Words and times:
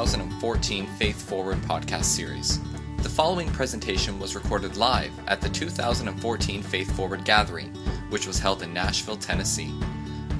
2014 0.00 0.86
Faith 0.86 1.20
Forward 1.28 1.58
podcast 1.58 2.04
series. 2.04 2.58
The 3.02 3.08
following 3.10 3.50
presentation 3.50 4.18
was 4.18 4.34
recorded 4.34 4.78
live 4.78 5.12
at 5.26 5.42
the 5.42 5.50
2014 5.50 6.62
Faith 6.62 6.90
Forward 6.96 7.22
Gathering, 7.26 7.68
which 8.08 8.26
was 8.26 8.38
held 8.38 8.62
in 8.62 8.72
Nashville, 8.72 9.18
Tennessee. 9.18 9.74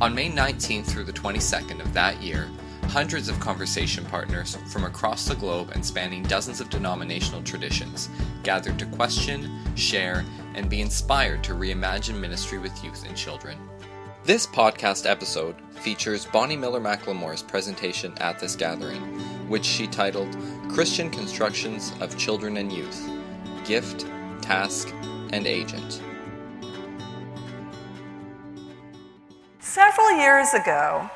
On 0.01 0.15
May 0.15 0.31
19th 0.31 0.87
through 0.87 1.05
the 1.05 1.12
22nd 1.12 1.81
of 1.81 1.93
that 1.93 2.23
year, 2.23 2.48
hundreds 2.84 3.29
of 3.29 3.39
conversation 3.39 4.03
partners 4.07 4.57
from 4.73 4.84
across 4.84 5.27
the 5.27 5.34
globe 5.34 5.73
and 5.75 5.84
spanning 5.84 6.23
dozens 6.23 6.62
of 6.62 6.70
denominational 6.70 7.42
traditions 7.42 8.09
gathered 8.42 8.79
to 8.79 8.87
question, 8.87 9.51
share, 9.75 10.25
and 10.55 10.70
be 10.70 10.81
inspired 10.81 11.45
to 11.45 11.53
reimagine 11.53 12.19
ministry 12.19 12.56
with 12.56 12.83
youth 12.83 13.06
and 13.06 13.15
children. 13.15 13.59
This 14.25 14.47
podcast 14.47 15.09
episode 15.09 15.56
features 15.81 16.25
Bonnie 16.25 16.56
Miller 16.56 16.81
McLemore's 16.81 17.42
presentation 17.42 18.12
at 18.19 18.39
this 18.39 18.55
gathering, 18.55 19.20
which 19.51 19.65
she 19.65 19.89
titled 19.89 20.37
Christian 20.69 21.11
Constructions 21.11 21.93
of 22.01 22.17
Children 22.17 22.57
and 22.57 22.73
Youth 22.73 23.11
Gift, 23.65 24.07
Task, 24.41 24.95
and 25.33 25.45
Agent. 25.45 26.01
Several 29.59 30.12
years 30.17 30.55
ago, 30.55 31.11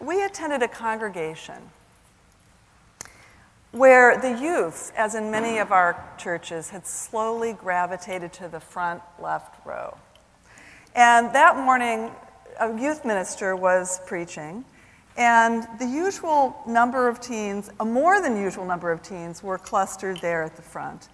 we 0.00 0.24
attended 0.24 0.62
a 0.62 0.68
congregation 0.68 1.70
where 3.70 4.18
the 4.20 4.36
youth, 4.40 4.92
as 4.96 5.14
in 5.14 5.30
many 5.30 5.58
of 5.58 5.70
our 5.70 6.04
churches, 6.18 6.70
had 6.70 6.84
slowly 6.84 7.52
gravitated 7.52 8.32
to 8.32 8.48
the 8.48 8.60
front 8.60 9.00
left 9.22 9.64
row. 9.64 9.96
And 10.96 11.32
that 11.32 11.56
morning, 11.56 12.10
a 12.58 12.76
youth 12.76 13.04
minister 13.04 13.54
was 13.54 14.00
preaching, 14.06 14.64
and 15.16 15.66
the 15.78 15.86
usual 15.86 16.62
number 16.66 17.08
of 17.08 17.20
teens, 17.20 17.70
a 17.80 17.84
more 17.84 18.20
than 18.20 18.36
usual 18.36 18.64
number 18.64 18.92
of 18.92 19.02
teens, 19.02 19.42
were 19.42 19.58
clustered 19.58 20.18
there 20.20 20.42
at 20.42 20.56
the 20.56 20.62
front. 20.62 21.08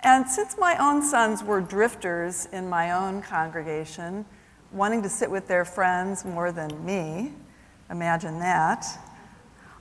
And 0.00 0.28
since 0.28 0.56
my 0.58 0.76
own 0.78 1.02
sons 1.02 1.42
were 1.42 1.60
drifters 1.60 2.46
in 2.52 2.68
my 2.68 2.92
own 2.92 3.22
congregation, 3.22 4.24
wanting 4.72 5.02
to 5.02 5.08
sit 5.08 5.30
with 5.30 5.46
their 5.46 5.64
friends 5.64 6.24
more 6.24 6.52
than 6.52 6.84
me, 6.84 7.32
imagine 7.90 8.38
that, 8.38 8.84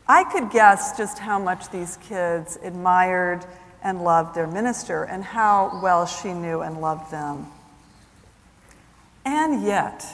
I 0.08 0.24
could 0.24 0.50
guess 0.50 0.98
just 0.98 1.20
how 1.20 1.38
much 1.38 1.70
these 1.70 1.98
kids 1.98 2.58
admired 2.64 3.46
and 3.84 4.04
loved 4.04 4.36
their 4.36 4.48
minister 4.48 5.04
and 5.04 5.24
how 5.24 5.80
well 5.84 6.06
she 6.06 6.34
knew 6.34 6.62
and 6.62 6.82
loved 6.82 7.12
them. 7.12 7.48
And 9.24 9.64
yet, 9.64 10.06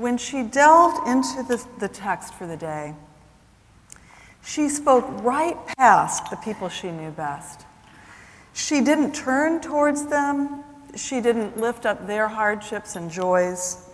when 0.00 0.16
she 0.16 0.42
delved 0.42 1.06
into 1.06 1.42
the, 1.42 1.64
the 1.78 1.88
text 1.88 2.34
for 2.34 2.46
the 2.46 2.56
day, 2.56 2.94
she 4.42 4.68
spoke 4.68 5.04
right 5.22 5.56
past 5.76 6.30
the 6.30 6.36
people 6.36 6.68
she 6.68 6.90
knew 6.90 7.10
best. 7.10 7.66
She 8.54 8.80
didn't 8.80 9.14
turn 9.14 9.60
towards 9.60 10.06
them. 10.06 10.64
She 10.96 11.20
didn't 11.20 11.58
lift 11.58 11.84
up 11.86 12.06
their 12.06 12.28
hardships 12.28 12.96
and 12.96 13.10
joys. 13.10 13.86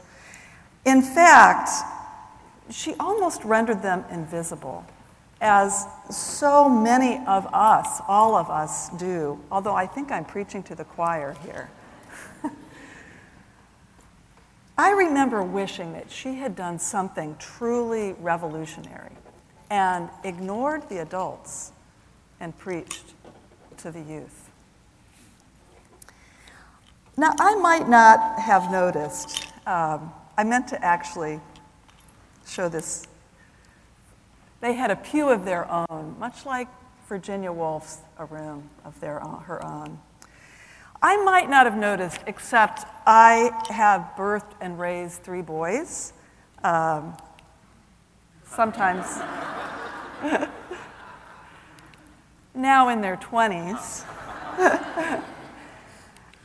In 0.84 1.02
fact, 1.02 1.70
she 2.70 2.94
almost 3.00 3.44
rendered 3.44 3.82
them 3.82 4.04
invisible, 4.10 4.84
as 5.40 5.86
so 6.10 6.68
many 6.68 7.24
of 7.26 7.46
us, 7.52 8.00
all 8.06 8.36
of 8.36 8.48
us, 8.48 8.88
do, 8.90 9.38
although 9.50 9.74
I 9.74 9.86
think 9.86 10.10
I'm 10.10 10.24
preaching 10.24 10.62
to 10.64 10.74
the 10.74 10.84
choir 10.84 11.36
here. 11.44 11.68
I 14.78 14.90
remember 14.90 15.42
wishing 15.42 15.94
that 15.94 16.10
she 16.10 16.34
had 16.34 16.54
done 16.54 16.78
something 16.78 17.36
truly 17.38 18.14
revolutionary 18.20 19.12
and 19.70 20.10
ignored 20.22 20.88
the 20.88 20.98
adults 20.98 21.72
and 22.40 22.56
preached 22.58 23.14
to 23.78 23.90
the 23.90 24.00
youth. 24.00 24.50
Now, 27.16 27.32
I 27.40 27.54
might 27.56 27.88
not 27.88 28.38
have 28.38 28.70
noticed, 28.70 29.46
um, 29.66 30.12
I 30.36 30.44
meant 30.44 30.68
to 30.68 30.84
actually 30.84 31.40
show 32.46 32.68
this. 32.68 33.06
They 34.60 34.74
had 34.74 34.90
a 34.90 34.96
pew 34.96 35.30
of 35.30 35.46
their 35.46 35.70
own, 35.70 36.16
much 36.18 36.44
like 36.44 36.68
Virginia 37.08 37.50
Woolf's 37.50 37.98
A 38.18 38.26
Room 38.26 38.68
of 38.84 39.00
their 39.00 39.24
own, 39.24 39.42
her 39.44 39.64
own. 39.64 39.98
I 41.02 41.22
might 41.24 41.50
not 41.50 41.66
have 41.66 41.76
noticed, 41.76 42.20
except 42.26 42.84
I 43.06 43.50
have 43.68 44.12
birthed 44.16 44.52
and 44.60 44.78
raised 44.78 45.22
three 45.22 45.42
boys. 45.42 46.12
Um, 46.64 47.16
sometimes 48.44 49.06
now 52.54 52.88
in 52.88 53.02
their 53.02 53.16
20s. 53.16 54.04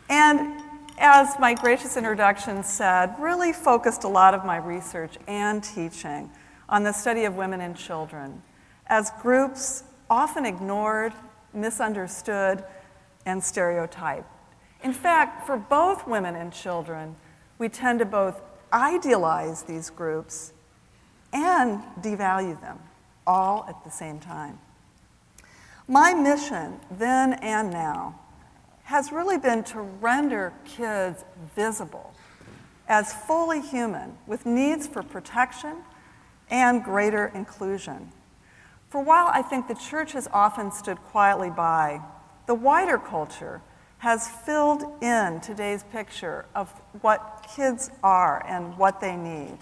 and 0.10 0.62
as 0.98 1.40
my 1.40 1.54
gracious 1.54 1.96
introduction 1.96 2.64
said, 2.64 3.16
really 3.20 3.54
focused 3.54 4.04
a 4.04 4.10
lot 4.10 4.34
of 4.34 4.46
my 4.46 4.58
research 4.58 5.16
and 5.28 5.64
teaching 5.64 6.30
on 6.68 6.84
the 6.84 6.92
study 6.92 7.24
of 7.24 7.36
women 7.36 7.62
and 7.62 7.76
children 7.76 8.42
as 8.88 9.12
groups 9.22 9.84
often 10.10 10.46
ignored, 10.46 11.14
misunderstood, 11.54 12.64
and 13.26 13.42
stereotyped. 13.42 14.28
In 14.84 14.94
fact, 14.94 15.46
for 15.46 15.58
both 15.58 16.08
women 16.08 16.36
and 16.36 16.52
children, 16.52 17.16
we 17.58 17.70
tend 17.70 18.00
to 18.00 18.06
both 18.06 18.42
idealize 18.74 19.64
these 19.64 19.90
groups 19.90 20.54
and 21.34 21.84
devalue 22.02 22.60
them 22.62 22.80
all 23.28 23.66
at 23.70 23.84
the 23.84 23.92
same 23.92 24.20
time. 24.20 24.58
My 25.88 26.14
mission, 26.14 26.80
then 26.90 27.34
and 27.34 27.72
now, 27.72 28.20
has 28.84 29.12
really 29.12 29.38
been 29.38 29.64
to 29.66 29.82
render 29.82 30.54
kids 30.66 31.24
visible 31.56 32.14
as 32.88 33.14
fully 33.14 33.62
human 33.62 34.18
with 34.28 34.46
needs 34.46 34.88
for 34.88 35.04
protection 35.04 35.78
and 36.50 36.84
greater 36.84 37.32
inclusion. 37.34 38.12
For 38.90 39.02
while 39.02 39.28
I 39.28 39.42
think 39.42 39.68
the 39.68 39.76
church 39.76 40.12
has 40.14 40.28
often 40.34 40.72
stood 40.72 40.98
quietly 40.98 41.50
by, 41.50 42.02
the 42.48 42.56
wider 42.56 42.98
culture 42.98 43.62
has 44.02 44.28
filled 44.28 44.84
in 45.04 45.40
today's 45.42 45.84
picture 45.84 46.44
of 46.56 46.72
what 47.02 47.46
kids 47.56 47.92
are 48.02 48.44
and 48.48 48.76
what 48.76 49.00
they 49.00 49.16
need. 49.16 49.56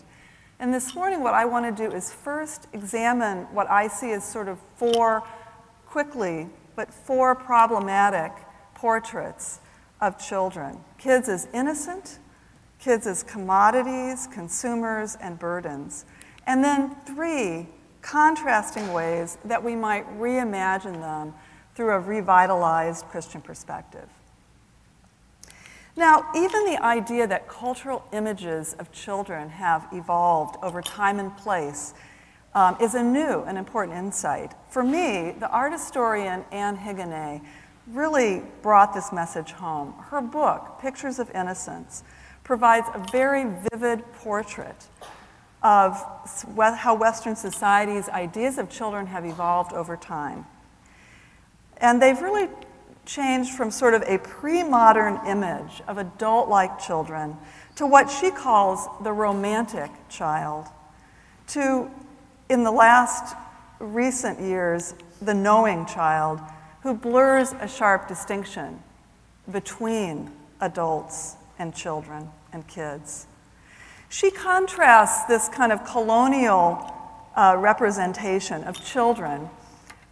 And 0.59 0.73
this 0.73 0.95
morning, 0.95 1.21
what 1.21 1.33
I 1.33 1.43
want 1.43 1.65
to 1.75 1.89
do 1.89 1.93
is 1.93 2.13
first 2.13 2.67
examine 2.71 3.39
what 3.53 3.69
I 3.69 3.89
see 3.89 4.11
as 4.11 4.23
sort 4.23 4.47
of 4.47 4.57
four, 4.77 5.23
quickly, 5.85 6.47
but 6.77 6.89
four 6.89 7.35
problematic 7.35 8.31
portraits 8.75 9.59
of 9.99 10.17
children 10.17 10.79
kids 10.97 11.27
as 11.27 11.49
innocent, 11.53 12.19
kids 12.79 13.07
as 13.07 13.23
commodities, 13.23 14.25
consumers, 14.31 15.17
and 15.21 15.37
burdens. 15.37 16.05
And 16.47 16.63
then 16.63 16.95
three 17.05 17.67
contrasting 18.01 18.93
ways 18.93 19.37
that 19.43 19.61
we 19.61 19.75
might 19.75 20.07
reimagine 20.17 21.01
them 21.01 21.33
through 21.75 21.91
a 21.91 21.99
revitalized 21.99 23.03
Christian 23.07 23.41
perspective. 23.41 24.07
Now, 25.95 26.29
even 26.35 26.65
the 26.65 26.83
idea 26.83 27.27
that 27.27 27.47
cultural 27.47 28.03
images 28.13 28.73
of 28.79 28.91
children 28.91 29.49
have 29.49 29.87
evolved 29.91 30.57
over 30.63 30.81
time 30.81 31.19
and 31.19 31.35
place 31.37 31.93
um, 32.53 32.77
is 32.81 32.95
a 32.95 33.03
new 33.03 33.43
and 33.43 33.57
important 33.57 33.97
insight. 33.97 34.53
For 34.69 34.83
me, 34.83 35.35
the 35.39 35.49
art 35.49 35.73
historian 35.73 36.45
Anne 36.51 36.77
Higonnet 36.77 37.41
really 37.87 38.43
brought 38.61 38.93
this 38.93 39.11
message 39.11 39.51
home. 39.51 39.93
Her 39.93 40.21
book, 40.21 40.79
Pictures 40.81 41.19
of 41.19 41.29
Innocence, 41.31 42.03
provides 42.43 42.87
a 42.93 43.05
very 43.11 43.45
vivid 43.71 44.03
portrait 44.13 44.87
of 45.61 46.01
how 46.55 46.95
Western 46.95 47.35
society's 47.35 48.07
ideas 48.09 48.57
of 48.57 48.69
children 48.69 49.07
have 49.07 49.25
evolved 49.25 49.73
over 49.73 49.97
time. 49.97 50.45
And 51.77 52.01
they've 52.01 52.19
really 52.21 52.47
changed 53.09 53.51
from 53.51 53.71
sort 53.71 53.93
of 53.93 54.03
a 54.03 54.19
pre 54.19 54.63
modern 54.63 55.19
image 55.25 55.81
of 55.87 55.97
adult 55.97 56.47
like 56.47 56.79
children 56.79 57.35
to 57.75 57.85
what 57.85 58.09
she 58.09 58.29
calls 58.29 58.87
the 59.03 59.11
romantic 59.11 59.89
child, 60.09 60.67
to, 61.47 61.89
in 62.49 62.63
the 62.63 62.71
last 62.71 63.35
recent 63.79 64.39
years, 64.39 64.93
the 65.21 65.33
knowing 65.33 65.85
child 65.85 66.39
who 66.83 66.93
blurs 66.93 67.53
a 67.59 67.67
sharp 67.67 68.07
distinction 68.07 68.79
between 69.51 70.29
adults 70.61 71.35
and 71.57 71.73
children 71.73 72.29
and 72.53 72.67
kids. 72.67 73.25
She 74.09 74.31
contrasts 74.31 75.25
this 75.25 75.49
kind 75.49 75.71
of 75.71 75.83
colonial 75.85 76.93
uh, 77.35 77.55
representation 77.57 78.63
of 78.63 78.83
children 78.83 79.49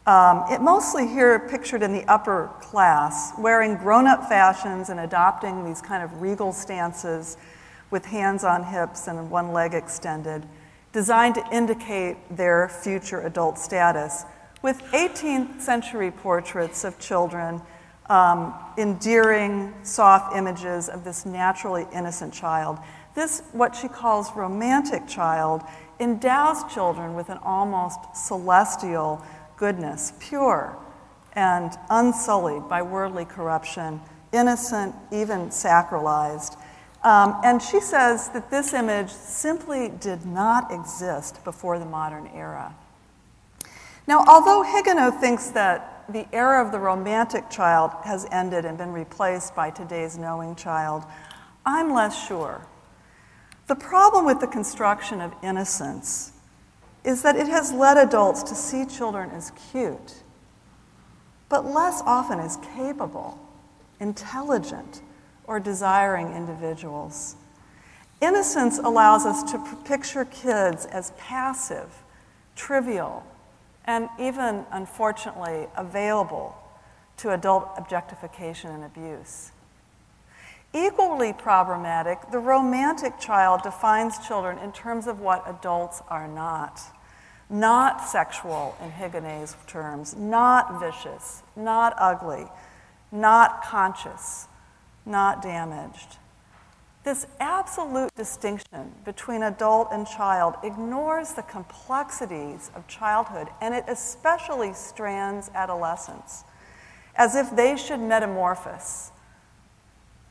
um, 0.07 0.45
it 0.50 0.62
mostly 0.62 1.06
here 1.06 1.38
pictured 1.38 1.83
in 1.83 1.92
the 1.92 2.06
upper 2.06 2.50
class, 2.62 3.33
wearing 3.38 3.75
grown 3.75 4.07
up 4.07 4.30
fashions 4.30 4.88
and 4.88 5.01
adopting 5.01 5.65
these 5.65 5.81
kind 5.81 6.01
of 6.01 6.21
regal 6.21 6.54
stances 6.54 7.36
with 7.92 8.06
hands 8.06 8.45
on 8.45 8.63
hips 8.63 9.09
and 9.09 9.30
one 9.30 9.51
leg 9.51 9.74
extended, 9.74 10.48
designed 10.94 11.36
to 11.36 11.45
indicate 11.51 12.15
their 12.31 12.69
future 12.69 13.19
adult 13.21 13.57
status, 13.57 14.24
with 14.62 14.81
18th 14.94 15.59
century 15.59 16.09
portraits 16.09 16.86
of 16.86 16.98
children, 17.00 17.62
um, 18.09 18.54
endearing, 18.77 19.74
soft 19.83 20.38
images 20.38 20.88
of 20.88 21.04
this 21.04 21.25
naturally 21.25 21.86
innocent 21.94 22.33
child. 22.33 22.80
This, 23.13 23.44
what 23.51 23.75
she 23.75 23.89
calls 23.89 24.30
romantic 24.38 25.06
child, 25.06 25.63
endows 26.00 26.63
children 26.74 27.13
with 27.13 27.30
an 27.30 27.39
almost 27.44 28.00
celestial 28.15 29.21
goodness, 29.57 30.13
pure 30.19 30.77
and 31.33 31.77
unsullied 31.89 32.68
by 32.68 32.81
worldly 32.81 33.25
corruption, 33.25 34.01
innocent, 34.31 34.95
even 35.12 35.50
sacralized. 35.50 36.57
Um, 37.04 37.39
and 37.44 37.62
she 37.62 37.80
says 37.80 38.30
that 38.30 38.50
this 38.50 38.74
image 38.74 39.12
simply 39.12 39.89
did 39.89 40.25
not 40.25 40.71
exist 40.71 41.44
before 41.44 41.77
the 41.77 41.86
modern 41.86 42.27
era. 42.33 42.74
Now, 44.07 44.24
although 44.27 44.63
Higonnet 44.63 45.19
thinks 45.19 45.50
that 45.51 46.06
the 46.09 46.27
era 46.33 46.65
of 46.65 46.71
the 46.71 46.80
romantic 46.80 47.50
child 47.50 47.92
has 48.06 48.25
ended 48.31 48.65
and 48.65 48.77
been 48.77 48.92
replaced 48.92 49.54
by 49.54 49.69
today's 49.69 50.18
knowing 50.18 50.56
child, 50.56 51.04
I'm 51.65 51.94
less 51.94 52.27
sure. 52.27 52.65
The 53.68 53.75
problem 53.75 54.25
with 54.25 54.39
the 54.39 54.48
construction 54.48 55.19
of 55.19 55.33
innocence 55.44 56.31
is 57.03 57.21
that 57.21 57.35
it 57.35 57.47
has 57.47 57.71
led 57.71 57.97
adults 57.97 58.44
to 58.44 58.55
see 58.55 58.85
children 58.85 59.29
as 59.31 59.51
cute, 59.71 60.23
but 61.49 61.65
less 61.65 62.01
often 62.05 62.39
as 62.39 62.57
capable, 62.75 63.39
intelligent, 63.99 65.01
or 65.45 65.59
desiring 65.59 66.33
individuals. 66.33 67.35
Innocence 68.19 68.79
allows 68.79 69.25
us 69.25 69.49
to 69.51 69.77
picture 69.85 70.25
kids 70.25 70.85
as 70.88 71.11
passive, 71.17 72.03
trivial, 72.55 73.23
and 73.85 74.09
even, 74.19 74.65
unfortunately, 74.71 75.67
available 75.77 76.55
to 77.17 77.31
adult 77.31 77.69
objectification 77.77 78.71
and 78.71 78.83
abuse. 78.83 79.51
Equally 80.74 81.34
problematic, 81.34 82.31
the 82.31 82.40
romantic 82.40 83.19
child 83.19 83.64
defines 83.64 84.25
children 84.28 84.58
in 84.58 84.72
terms 84.72 85.08
of 85.08 85.19
what 85.19 85.44
adults 85.48 86.02
are 86.10 86.28
not. 86.28 86.81
Not 87.50 88.02
sexual 88.08 88.75
in 88.84 88.92
Higonnet's 88.92 89.56
terms, 89.68 90.16
not 90.16 90.80
vicious, 90.81 91.44
not 91.56 91.96
ugly, 91.98 92.46
not 93.12 93.64
conscious, 93.64 94.48
not 95.06 95.42
damaged. 95.42 96.18
This 97.06 97.25
absolute 97.40 98.14
distinction 98.16 98.92
between 99.06 99.44
adult 99.44 99.88
and 99.94 100.06
child 100.06 100.56
ignores 100.62 101.31
the 101.31 101.44
complexities 101.44 102.69
of 102.75 102.86
childhood, 102.90 103.48
and 103.62 103.74
it 103.74 103.86
especially 103.88 104.74
strands 104.74 105.50
adolescence, 105.56 106.44
as 107.16 107.34
if 107.34 107.56
they 107.56 107.78
should 107.78 108.02
metamorphose 108.02 109.12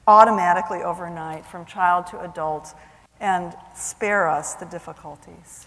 automatically 0.06 0.82
overnight 0.82 1.44
from 1.44 1.64
child 1.64 2.06
to 2.08 2.20
adult 2.20 2.75
and 3.20 3.55
spare 3.75 4.29
us 4.29 4.55
the 4.55 4.67
difficulties. 4.67 5.67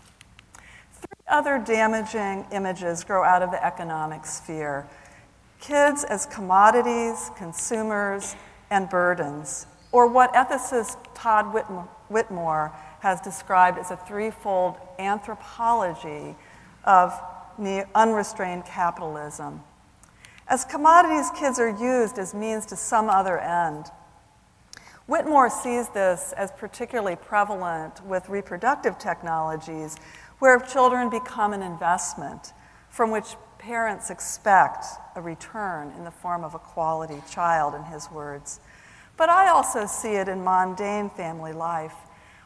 Three 0.93 1.25
other 1.27 1.59
damaging 1.59 2.45
images 2.51 3.03
grow 3.03 3.23
out 3.23 3.41
of 3.41 3.51
the 3.51 3.63
economic 3.63 4.25
sphere 4.25 4.87
kids 5.59 6.05
as 6.05 6.25
commodities, 6.25 7.31
consumers, 7.35 8.35
and 8.69 8.89
burdens, 8.89 9.67
or 9.91 10.07
what 10.07 10.33
ethicist 10.33 10.97
Todd 11.13 11.53
Whitmore 12.07 12.71
has 13.01 13.19
described 13.21 13.77
as 13.77 13.91
a 13.91 13.97
threefold 13.97 14.77
anthropology 14.99 16.35
of 16.85 17.13
unrestrained 17.93 18.65
capitalism. 18.65 19.61
As 20.47 20.63
commodities, 20.63 21.29
kids 21.37 21.59
are 21.59 21.69
used 21.69 22.17
as 22.17 22.33
means 22.33 22.65
to 22.67 22.75
some 22.75 23.09
other 23.09 23.37
end. 23.37 23.91
Whitmore 25.09 25.49
sees 25.49 25.89
this 25.89 26.33
as 26.33 26.51
particularly 26.51 27.15
prevalent 27.15 28.05
with 28.05 28.29
reproductive 28.29 28.99
technologies, 28.99 29.97
where 30.37 30.59
children 30.59 31.09
become 31.09 31.51
an 31.51 31.63
investment 31.63 32.53
from 32.89 33.09
which 33.09 33.35
parents 33.57 34.11
expect 34.11 34.85
a 35.15 35.21
return 35.21 35.91
in 35.97 36.03
the 36.03 36.11
form 36.11 36.43
of 36.43 36.53
a 36.53 36.59
quality 36.59 37.23
child, 37.27 37.73
in 37.73 37.85
his 37.85 38.11
words. 38.11 38.59
But 39.17 39.29
I 39.29 39.47
also 39.47 39.87
see 39.87 40.09
it 40.09 40.27
in 40.27 40.43
mundane 40.43 41.09
family 41.09 41.53
life. 41.53 41.95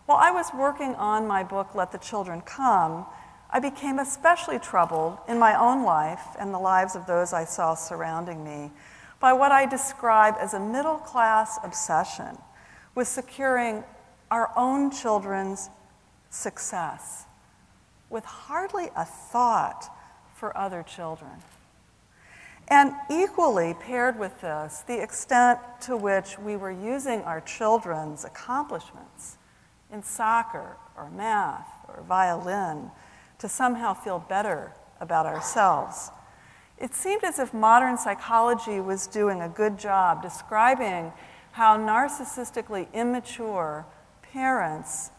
While 0.06 0.20
I 0.20 0.32
was 0.32 0.46
working 0.54 0.96
on 0.96 1.28
my 1.28 1.44
book, 1.44 1.76
Let 1.76 1.92
the 1.92 1.98
Children 1.98 2.40
Come, 2.46 3.06
I 3.50 3.60
became 3.60 4.00
especially 4.00 4.58
troubled 4.58 5.18
in 5.28 5.38
my 5.38 5.54
own 5.60 5.84
life 5.84 6.28
and 6.40 6.54
the 6.54 6.60
lives 6.60 6.96
of 6.96 7.08
those 7.08 7.34
I 7.34 7.44
saw 7.44 7.76
surrounding 7.76 8.42
me 8.42 8.72
by 9.20 9.34
what 9.34 9.52
I 9.52 9.66
describe 9.66 10.36
as 10.40 10.54
a 10.54 10.62
middle 10.62 10.98
class 10.98 11.60
obsession 11.62 12.38
with 12.96 13.08
securing 13.08 13.84
our 14.30 14.52
own 14.56 14.92
children's 14.92 15.70
success 16.30 17.26
with 18.14 18.24
hardly 18.26 18.90
a 18.96 19.04
thought 19.04 19.92
for 20.36 20.56
other 20.56 20.84
children. 20.84 21.32
And 22.68 22.94
equally 23.12 23.74
paired 23.74 24.18
with 24.18 24.40
this, 24.40 24.84
the 24.88 25.02
extent 25.02 25.60
to 25.82 25.98
which 25.98 26.38
we 26.40 26.56
were 26.56 26.72
using 26.72 27.22
our 27.24 27.42
children's 27.42 28.24
accomplishments 28.24 29.38
in 29.92 30.04
soccer 30.04 30.78
or 30.96 31.10
math 31.10 31.68
or 31.88 32.04
violin 32.08 32.92
to 33.40 33.50
somehow 33.50 33.94
feel 33.94 34.20
better 34.20 34.72
about 35.02 35.26
ourselves. 35.26 36.10
It 36.78 36.94
seemed 36.94 37.24
as 37.24 37.40
if 37.40 37.54
modern 37.54 37.98
psychology 37.98 38.80
was 38.80 39.08
doing 39.08 39.42
a 39.42 39.50
good 39.50 39.78
job 39.78 40.22
describing 40.22 41.12
how 41.54 41.78
narcissistically 41.78 42.92
immature 42.94 43.86
parents 44.22 45.12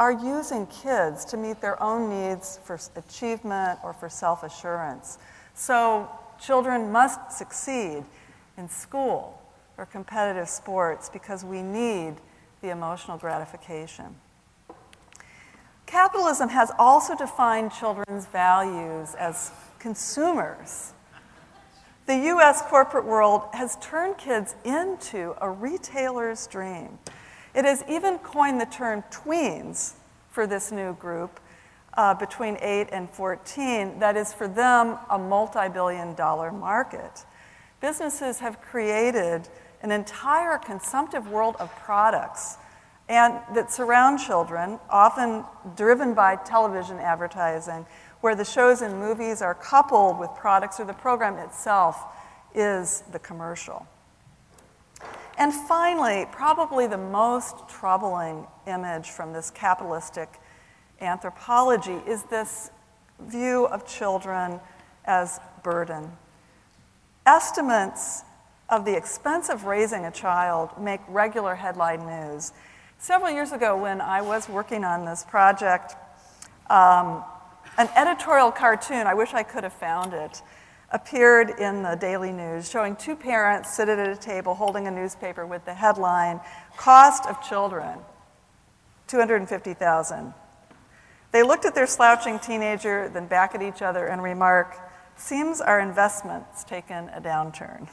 are 0.00 0.12
using 0.12 0.66
kids 0.66 1.24
to 1.24 1.36
meet 1.36 1.60
their 1.60 1.80
own 1.80 2.10
needs 2.10 2.58
for 2.64 2.78
achievement 2.96 3.78
or 3.84 3.92
for 3.92 4.08
self 4.08 4.42
assurance. 4.42 5.18
So, 5.54 6.10
children 6.40 6.90
must 6.90 7.32
succeed 7.32 8.02
in 8.58 8.68
school 8.68 9.40
or 9.78 9.86
competitive 9.86 10.48
sports 10.48 11.08
because 11.08 11.44
we 11.44 11.62
need 11.62 12.16
the 12.62 12.70
emotional 12.70 13.16
gratification. 13.16 14.16
Capitalism 15.86 16.48
has 16.48 16.72
also 16.78 17.14
defined 17.14 17.72
children's 17.72 18.26
values 18.26 19.14
as 19.14 19.52
consumers 19.78 20.94
the 22.10 22.26
US 22.30 22.60
corporate 22.62 23.04
world 23.04 23.42
has 23.52 23.76
turned 23.80 24.18
kids 24.18 24.56
into 24.64 25.32
a 25.40 25.48
retailer's 25.48 26.48
dream. 26.48 26.98
It 27.54 27.64
has 27.64 27.84
even 27.88 28.18
coined 28.18 28.60
the 28.60 28.66
term 28.66 29.04
tweens 29.12 29.92
for 30.28 30.44
this 30.44 30.72
new 30.72 30.94
group 30.94 31.38
uh, 31.94 32.14
between 32.14 32.58
8 32.60 32.88
and 32.90 33.08
14, 33.08 34.00
that 34.00 34.16
is 34.16 34.32
for 34.32 34.48
them 34.48 34.98
a 35.08 35.18
multi 35.20 35.68
billion 35.68 36.14
dollar 36.16 36.50
market. 36.50 37.24
Businesses 37.80 38.40
have 38.40 38.60
created 38.60 39.48
an 39.80 39.92
entire 39.92 40.58
consumptive 40.58 41.30
world 41.30 41.54
of 41.60 41.72
products 41.76 42.56
and 43.08 43.34
that 43.54 43.72
surround 43.72 44.18
children, 44.18 44.80
often 44.88 45.44
driven 45.76 46.14
by 46.14 46.34
television 46.34 46.98
advertising, 46.98 47.86
where 48.20 48.34
the 48.34 48.44
shows 48.44 48.82
and 48.82 48.98
movies 48.98 49.40
are 49.42 49.54
coupled 49.54 50.18
with 50.18 50.30
products 50.36 50.78
or 50.78 50.84
the 50.84 50.92
program 50.92 51.36
itself 51.36 52.04
is 52.54 53.02
the 53.12 53.18
commercial. 53.18 53.86
And 55.38 55.54
finally, 55.54 56.26
probably 56.30 56.86
the 56.86 56.98
most 56.98 57.68
troubling 57.68 58.46
image 58.66 59.08
from 59.08 59.32
this 59.32 59.50
capitalistic 59.50 60.28
anthropology 61.00 61.98
is 62.06 62.24
this 62.24 62.70
view 63.20 63.66
of 63.66 63.86
children 63.86 64.60
as 65.06 65.40
burden. 65.62 66.12
Estimates 67.24 68.22
of 68.68 68.84
the 68.84 68.96
expense 68.96 69.48
of 69.48 69.64
raising 69.64 70.04
a 70.04 70.10
child 70.10 70.70
make 70.78 71.00
regular 71.08 71.54
headline 71.54 72.06
news. 72.06 72.52
Several 72.98 73.30
years 73.30 73.52
ago, 73.52 73.76
when 73.76 74.00
I 74.00 74.20
was 74.20 74.48
working 74.48 74.84
on 74.84 75.06
this 75.06 75.24
project, 75.24 75.94
um, 76.68 77.24
an 77.78 77.88
editorial 77.96 78.50
cartoon, 78.50 79.06
I 79.06 79.14
wish 79.14 79.32
I 79.34 79.42
could 79.42 79.64
have 79.64 79.72
found 79.72 80.12
it, 80.12 80.42
appeared 80.90 81.50
in 81.60 81.82
the 81.82 81.94
Daily 81.94 82.32
News 82.32 82.68
showing 82.68 82.96
two 82.96 83.14
parents 83.14 83.70
seated 83.70 83.98
at 83.98 84.08
a 84.08 84.16
table 84.16 84.54
holding 84.54 84.86
a 84.88 84.90
newspaper 84.90 85.46
with 85.46 85.64
the 85.64 85.74
headline 85.74 86.40
Cost 86.76 87.26
of 87.26 87.40
Children 87.42 87.98
250,000. 89.06 90.34
They 91.32 91.42
looked 91.42 91.64
at 91.64 91.74
their 91.74 91.86
slouching 91.86 92.38
teenager, 92.40 93.08
then 93.08 93.26
back 93.26 93.54
at 93.54 93.62
each 93.62 93.82
other 93.82 94.06
and 94.06 94.22
remark, 94.22 94.76
Seems 95.20 95.60
our 95.60 95.78
investment's 95.78 96.64
taken 96.64 97.10
a 97.10 97.20
downturn. 97.20 97.88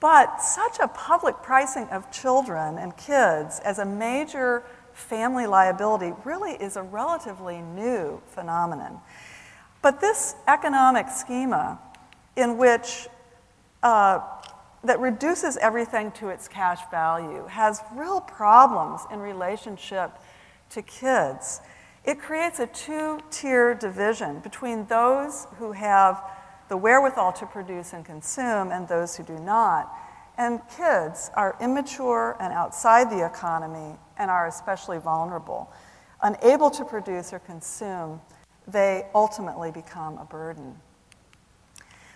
but 0.00 0.38
such 0.38 0.78
a 0.80 0.88
public 0.88 1.36
pricing 1.42 1.86
of 1.88 2.10
children 2.10 2.78
and 2.78 2.96
kids 2.96 3.60
as 3.60 3.78
a 3.78 3.84
major 3.84 4.64
family 5.02 5.46
liability 5.46 6.12
really 6.24 6.52
is 6.52 6.76
a 6.76 6.82
relatively 6.82 7.60
new 7.60 8.22
phenomenon. 8.28 9.00
But 9.82 10.00
this 10.00 10.34
economic 10.46 11.08
schema, 11.08 11.78
in 12.36 12.56
which 12.56 13.08
uh, 13.82 14.20
that 14.84 15.00
reduces 15.00 15.56
everything 15.58 16.12
to 16.12 16.28
its 16.28 16.48
cash 16.48 16.80
value, 16.90 17.46
has 17.46 17.80
real 17.94 18.20
problems 18.20 19.02
in 19.12 19.20
relationship 19.20 20.12
to 20.70 20.82
kids. 20.82 21.60
It 22.04 22.20
creates 22.20 22.58
a 22.58 22.66
two 22.66 23.20
tier 23.30 23.74
division 23.74 24.40
between 24.40 24.86
those 24.86 25.46
who 25.58 25.72
have 25.72 26.22
the 26.68 26.76
wherewithal 26.76 27.32
to 27.34 27.46
produce 27.46 27.92
and 27.92 28.04
consume 28.04 28.72
and 28.72 28.88
those 28.88 29.16
who 29.16 29.22
do 29.22 29.38
not. 29.38 29.92
And 30.38 30.60
kids 30.76 31.30
are 31.34 31.56
immature 31.60 32.36
and 32.40 32.52
outside 32.52 33.10
the 33.10 33.24
economy 33.24 33.96
and 34.16 34.30
are 34.30 34.46
especially 34.46 34.98
vulnerable. 34.98 35.70
Unable 36.22 36.70
to 36.70 36.84
produce 36.84 37.32
or 37.32 37.38
consume, 37.40 38.20
they 38.66 39.06
ultimately 39.14 39.70
become 39.70 40.18
a 40.18 40.24
burden. 40.24 40.76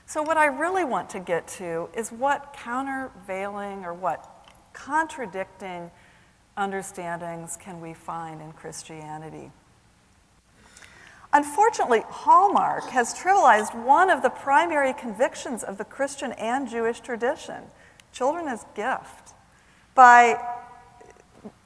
So, 0.06 0.23
what 0.23 0.37
I 0.37 0.46
really 0.46 0.85
want 0.85 1.11
to 1.11 1.20
get 1.20 1.49
to 1.49 1.88
is 1.92 2.12
what 2.12 2.52
countervailing 2.52 3.85
or 3.85 3.92
what 3.92 4.49
contradicting 4.73 5.90
understandings 6.56 7.56
can 7.56 7.80
we 7.80 7.92
find 7.92 8.40
in 8.40 8.52
Christianity. 8.52 9.50
Unfortunately, 11.32 12.02
Hallmark 12.08 12.85
has 12.90 13.14
trivialized 13.14 13.75
one 13.85 14.08
of 14.08 14.23
the 14.23 14.30
primary 14.30 14.92
convictions 14.92 15.64
of 15.64 15.76
the 15.76 15.85
Christian 15.85 16.32
and 16.32 16.68
Jewish 16.68 17.00
tradition 17.00 17.64
children 18.16 18.49
as 18.49 18.64
gift 18.75 19.35
by 19.94 20.40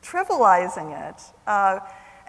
trivializing 0.02 1.08
it. 1.08 1.22
Uh, 1.46 1.78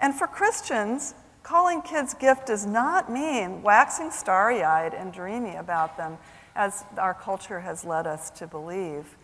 and 0.00 0.14
for 0.14 0.26
Christians, 0.26 1.14
calling 1.42 1.82
kids 1.82 2.14
gift 2.14 2.46
does 2.46 2.64
not 2.64 3.10
mean 3.10 3.62
waxing 3.62 4.10
starry 4.10 4.62
eyed 4.62 4.94
and 4.94 5.12
dreamy 5.12 5.56
about 5.56 5.96
them, 5.96 6.18
as 6.54 6.84
our 6.98 7.14
culture 7.14 7.60
has 7.60 7.84
led 7.84 8.06
us 8.06 8.30
to 8.30 8.46
believe. 8.46 9.16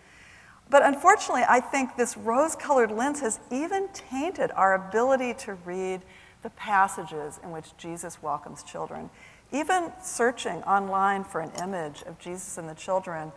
But 0.70 0.82
unfortunately, 0.84 1.44
I 1.48 1.60
think 1.60 1.96
this 1.96 2.16
rose 2.16 2.54
colored 2.54 2.90
lens 2.90 3.20
has 3.20 3.40
even 3.50 3.88
tainted 3.92 4.50
our 4.52 4.74
ability 4.74 5.34
to 5.44 5.54
read 5.64 6.02
the 6.42 6.50
passages 6.50 7.40
in 7.42 7.50
which 7.50 7.76
Jesus 7.76 8.22
welcomes 8.22 8.62
children. 8.62 9.10
Even 9.52 9.92
searching 10.02 10.62
online 10.64 11.24
for 11.24 11.40
an 11.40 11.50
image 11.62 12.02
of 12.02 12.18
Jesus 12.18 12.58
and 12.58 12.68
the 12.68 12.74
children, 12.74 13.32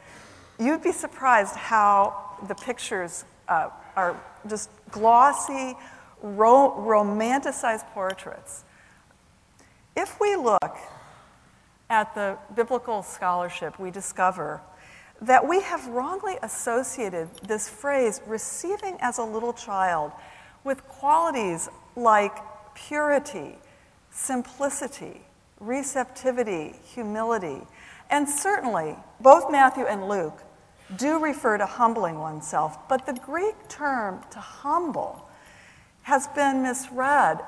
you'd 0.62 0.84
be 0.84 0.91
surprised 0.91 1.56
how 1.56 2.38
the 2.48 2.56
pictures 2.56 3.25
uh, 3.48 3.70
are 3.96 4.15
just 4.48 4.70
glossy, 4.91 5.75
ro- 6.22 6.75
romanticized 6.77 7.86
portraits. 7.94 8.63
If 9.96 10.20
we 10.20 10.36
look 10.36 10.77
at 11.89 12.13
the 12.15 12.38
biblical 12.56 13.03
scholarship, 13.03 13.80
we 13.80 13.91
discover 13.91 14.62
that 15.22 15.48
we 15.48 15.62
have 15.62 15.86
wrongly 15.88 16.38
associated 16.41 17.30
this 17.44 17.68
phrase, 17.68 18.22
receiving 18.25 18.98
as 19.01 19.18
a 19.18 19.24
little 19.24 19.53
child, 19.53 20.12
with 20.63 20.88
qualities 20.88 21.70
like 21.96 22.36
purity, 22.74 23.58
simplicity, 24.12 25.22
receptivity, 25.60 26.75
humility. 26.84 27.62
And 28.10 28.27
certainly, 28.27 28.96
both 29.20 29.51
Matthew 29.51 29.86
and 29.86 30.08
Luke 30.08 30.41
do 30.98 31.24
refer 31.24 31.57
to 31.57 31.65
humbling 31.65 32.19
oneself, 32.19 32.77
but 32.88 33.05
the 33.05 33.13
Greek 33.13 33.55
term 33.69 34.21
to 34.31 34.39
humble 34.39 35.27
has 36.03 36.27
been 36.29 36.63
misread 36.63 37.39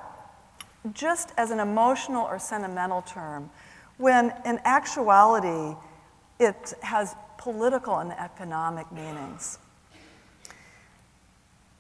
just 0.93 1.31
as 1.38 1.51
an 1.51 1.59
emotional 1.59 2.25
or 2.25 2.39
sentimental 2.39 3.01
term, 3.01 3.50
when 3.97 4.33
in 4.45 4.59
actuality 4.65 5.75
it 6.39 6.73
has 6.81 7.15
political 7.38 8.00
and 8.00 8.12
economic 8.13 8.91
meanings. 8.91 9.59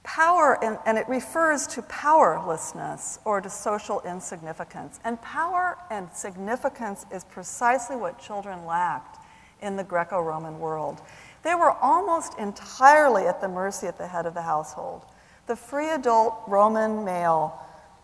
Power, 0.03 0.61
and, 0.63 0.77
and, 0.85 0.97
it 0.97 1.07
refers 1.07 1.65
to 1.67 1.81
powerlessness 1.83 3.19
or 3.23 3.39
to 3.39 3.49
social 3.49 4.01
insignificance. 4.01 4.99
And 5.05 5.19
power 5.21 5.77
and 5.89 6.11
significance 6.11 7.05
is 7.11 7.23
precisely 7.23 7.95
what 7.95 8.19
children 8.19 8.65
lacked 8.65 9.23
in 9.61 9.77
the 9.77 9.83
Greco 9.83 10.21
Roman 10.21 10.59
world. 10.59 11.01
They 11.43 11.55
were 11.55 11.71
almost 11.71 12.37
entirely 12.39 13.27
at 13.27 13.41
the 13.41 13.49
mercy 13.49 13.87
at 13.87 13.97
the 13.97 14.07
head 14.07 14.25
of 14.25 14.33
the 14.33 14.41
household. 14.41 15.05
The 15.47 15.55
free 15.55 15.89
adult 15.89 16.35
Roman 16.47 17.03
male 17.03 17.59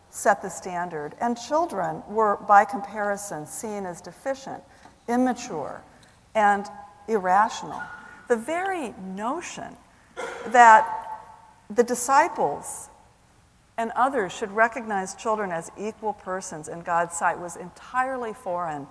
set 0.10 0.42
the 0.42 0.50
standard, 0.50 1.16
and 1.22 1.38
children 1.38 2.04
were, 2.08 2.38
by 2.48 2.66
comparison, 2.66 3.46
seen 3.46 3.86
as 3.86 4.02
deficient, 4.02 4.62
immature, 5.08 5.82
and 6.36 6.66
irrational. 7.08 7.82
The 8.28 8.36
very 8.36 8.94
notion 9.14 9.78
that 10.48 11.22
the 11.70 11.84
disciples 11.84 12.90
and 13.78 13.92
others 13.96 14.34
should 14.34 14.52
recognize 14.52 15.16
children 15.16 15.52
as 15.52 15.72
equal 15.78 16.14
persons 16.14 16.68
in 16.68 16.82
God's 16.82 17.16
sight 17.16 17.40
was 17.40 17.56
entirely 17.56 18.34
foreign. 18.34 18.88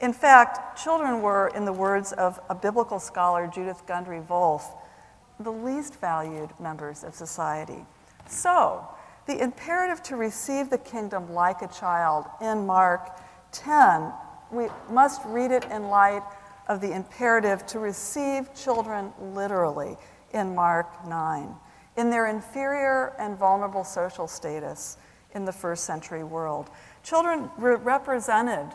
In 0.00 0.12
fact, 0.12 0.82
children 0.82 1.22
were, 1.22 1.48
in 1.48 1.64
the 1.64 1.72
words 1.72 2.12
of 2.12 2.40
a 2.50 2.54
biblical 2.54 2.98
scholar, 2.98 3.46
Judith 3.46 3.86
Gundry 3.86 4.20
Volf, 4.20 4.62
the 5.38 5.52
least 5.52 6.00
valued 6.00 6.50
members 6.60 7.04
of 7.04 7.14
society. 7.14 7.84
So, 8.28 8.86
the 9.26 9.42
imperative 9.42 10.02
to 10.04 10.16
receive 10.16 10.70
the 10.70 10.78
kingdom 10.78 11.32
like 11.32 11.62
a 11.62 11.68
child 11.68 12.26
in 12.40 12.66
Mark 12.66 13.18
10, 13.52 14.12
we 14.50 14.66
must 14.90 15.22
read 15.24 15.50
it 15.50 15.64
in 15.70 15.88
light 15.88 16.22
of 16.68 16.80
the 16.80 16.92
imperative 16.92 17.64
to 17.66 17.78
receive 17.78 18.52
children 18.54 19.12
literally 19.20 19.96
in 20.32 20.54
Mark 20.54 21.06
9, 21.06 21.54
in 21.96 22.10
their 22.10 22.26
inferior 22.26 23.14
and 23.18 23.38
vulnerable 23.38 23.84
social 23.84 24.26
status 24.26 24.96
in 25.34 25.44
the 25.44 25.52
first 25.52 25.84
century 25.84 26.24
world. 26.24 26.70
Children 27.02 27.50
re- 27.58 27.76
represented 27.76 28.66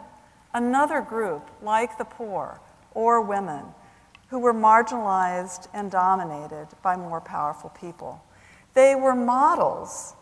another 0.53 1.01
group 1.01 1.49
like 1.61 1.97
the 1.97 2.05
poor 2.05 2.59
or 2.93 3.21
women 3.21 3.63
who 4.29 4.39
were 4.39 4.53
marginalized 4.53 5.67
and 5.73 5.89
dominated 5.91 6.67
by 6.83 6.95
more 6.95 7.21
powerful 7.21 7.69
people. 7.71 8.23
They 8.73 8.95
were 8.95 9.15
models 9.15 10.13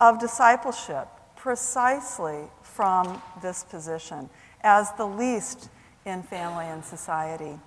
of 0.00 0.18
discipleship 0.18 1.08
precisely 1.36 2.44
from 2.62 3.20
this 3.42 3.64
position 3.64 4.30
as 4.62 4.92
the 4.92 5.06
least 5.06 5.68
in 6.04 6.22
family 6.22 6.66
and 6.66 6.84
society. 6.84 7.58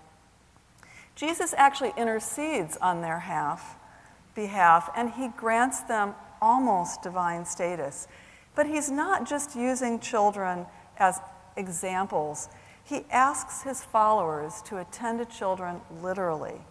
Jesus 1.15 1.53
actually 1.57 1.93
intercedes 1.97 2.77
on 2.77 3.01
their 3.01 3.19
half, 3.19 3.77
behalf, 4.33 4.89
and 4.95 5.11
he 5.11 5.29
grants 5.29 5.81
them 5.81 6.13
almost 6.41 7.01
divine 7.01 7.45
status. 7.45 8.07
But 8.53 8.67
he's 8.67 8.89
not 8.89 9.27
just 9.27 9.55
using 9.55 9.99
children 9.99 10.65
as 10.97 11.19
examples, 11.57 12.49
he 12.83 13.05
asks 13.09 13.63
his 13.63 13.83
followers 13.83 14.61
to 14.63 14.77
attend 14.77 15.19
to 15.19 15.25
children 15.25 15.81
literally. 16.01 16.61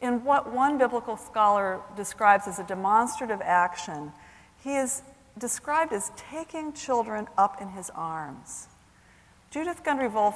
In 0.00 0.24
what 0.24 0.52
one 0.52 0.78
biblical 0.78 1.16
scholar 1.16 1.80
describes 1.96 2.46
as 2.48 2.58
a 2.58 2.64
demonstrative 2.64 3.40
action, 3.42 4.12
he 4.62 4.76
is 4.76 5.02
described 5.38 5.92
as 5.92 6.10
taking 6.16 6.72
children 6.72 7.28
up 7.38 7.60
in 7.60 7.70
his 7.70 7.90
arms. 7.90 8.68
Judith 9.50 9.84
Gundry 9.84 10.08
Volf 10.08 10.34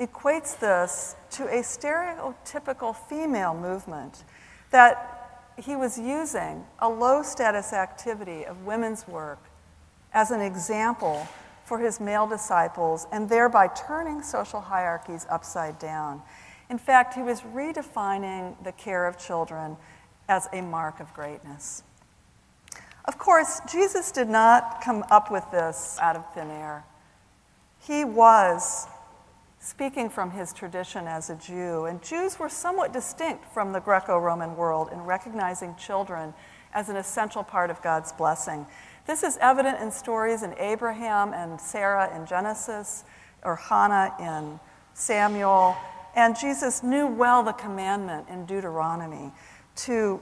equates 0.00 0.58
this 0.58 1.16
to 1.30 1.44
a 1.44 1.62
stereotypical 1.62 2.94
female 2.94 3.54
movement 3.54 4.24
that 4.70 5.42
he 5.56 5.76
was 5.76 5.98
using 5.98 6.64
a 6.78 6.88
low 6.88 7.22
status 7.22 7.72
activity 7.72 8.44
of 8.44 8.64
women's 8.64 9.06
work 9.08 9.38
as 10.12 10.30
an 10.30 10.40
example 10.40 11.26
for 11.66 11.80
his 11.80 12.00
male 12.00 12.26
disciples 12.26 13.06
and 13.12 13.28
thereby 13.28 13.66
turning 13.68 14.22
social 14.22 14.60
hierarchies 14.60 15.26
upside 15.28 15.78
down. 15.78 16.22
In 16.70 16.78
fact, 16.78 17.14
he 17.14 17.22
was 17.22 17.42
redefining 17.42 18.62
the 18.64 18.72
care 18.72 19.06
of 19.06 19.18
children 19.18 19.76
as 20.28 20.48
a 20.52 20.60
mark 20.60 21.00
of 21.00 21.12
greatness. 21.12 21.82
Of 23.04 23.18
course, 23.18 23.60
Jesus 23.70 24.10
did 24.10 24.28
not 24.28 24.80
come 24.80 25.04
up 25.10 25.30
with 25.30 25.44
this 25.50 25.98
out 26.00 26.16
of 26.16 26.32
thin 26.34 26.50
air. 26.50 26.84
He 27.80 28.04
was 28.04 28.86
speaking 29.58 30.08
from 30.08 30.30
his 30.30 30.52
tradition 30.52 31.08
as 31.08 31.30
a 31.30 31.34
Jew. 31.34 31.86
And 31.86 32.02
Jews 32.02 32.38
were 32.38 32.48
somewhat 32.48 32.92
distinct 32.92 33.44
from 33.52 33.72
the 33.72 33.80
Greco 33.80 34.18
Roman 34.18 34.56
world 34.56 34.90
in 34.92 35.00
recognizing 35.00 35.74
children 35.74 36.32
as 36.72 36.88
an 36.88 36.96
essential 36.96 37.42
part 37.42 37.70
of 37.70 37.82
God's 37.82 38.12
blessing. 38.12 38.66
This 39.06 39.22
is 39.22 39.38
evident 39.40 39.80
in 39.80 39.92
stories 39.92 40.42
in 40.42 40.52
Abraham 40.58 41.32
and 41.32 41.60
Sarah 41.60 42.14
in 42.16 42.26
Genesis, 42.26 43.04
or 43.44 43.54
Hannah 43.54 44.12
in 44.18 44.58
Samuel. 44.94 45.76
And 46.16 46.36
Jesus 46.36 46.82
knew 46.82 47.06
well 47.06 47.44
the 47.44 47.52
commandment 47.52 48.28
in 48.28 48.46
Deuteronomy 48.46 49.30
to 49.76 50.20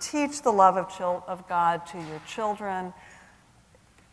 teach 0.00 0.42
the 0.42 0.50
love 0.50 0.76
of, 0.76 0.88
chil- 0.96 1.22
of 1.28 1.48
God 1.48 1.86
to 1.88 1.98
your 1.98 2.20
children. 2.26 2.92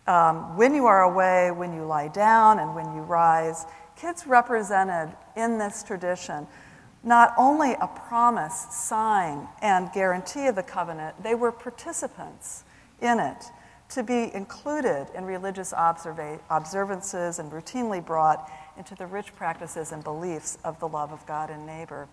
Um, 0.05 0.55
when 0.55 0.75
you 0.75 0.85
are 0.85 1.03
away, 1.03 1.49
when 1.49 1.73
you 1.73 1.83
lie 1.83 2.09
down, 2.09 2.59
and 2.59 2.75
when 2.75 2.93
you 2.93 3.01
rise, 3.01 3.65
kids 3.95 4.27
represented 4.27 5.15
in 5.35 5.57
this 5.57 5.81
tradition 5.81 6.45
not 7.01 7.33
only 7.37 7.73
a 7.73 7.87
promise, 7.87 8.67
sign, 8.69 9.47
and 9.61 9.91
guarantee 9.93 10.47
of 10.47 10.55
the 10.55 10.63
covenant, 10.63 11.23
they 11.23 11.33
were 11.33 11.51
participants 11.51 12.65
in 13.01 13.19
it 13.19 13.45
to 13.89 14.03
be 14.03 14.33
included 14.33 15.07
in 15.15 15.25
religious 15.25 15.73
observa- 15.73 16.39
observances 16.49 17.39
and 17.39 17.51
routinely 17.51 18.03
brought 18.03 18.51
into 18.77 18.95
the 18.95 19.07
rich 19.07 19.35
practices 19.35 19.91
and 19.91 20.03
beliefs 20.03 20.57
of 20.63 20.79
the 20.79 20.87
love 20.87 21.11
of 21.11 21.25
God 21.25 21.49
and 21.49 21.65
neighbor. 21.65 22.07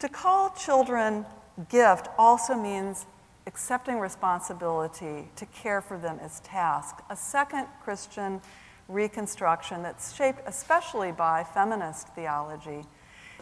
To 0.00 0.08
call 0.08 0.50
children 0.50 1.24
gift 1.68 2.08
also 2.18 2.54
means 2.54 3.06
accepting 3.46 4.00
responsibility 4.00 5.28
to 5.36 5.46
care 5.46 5.80
for 5.80 5.98
them 5.98 6.18
as 6.20 6.40
task, 6.40 6.96
a 7.08 7.16
second 7.16 7.66
Christian 7.82 8.40
reconstruction 8.88 9.82
that's 9.82 10.14
shaped 10.14 10.40
especially 10.46 11.12
by 11.12 11.44
feminist 11.44 12.08
theology. 12.08 12.84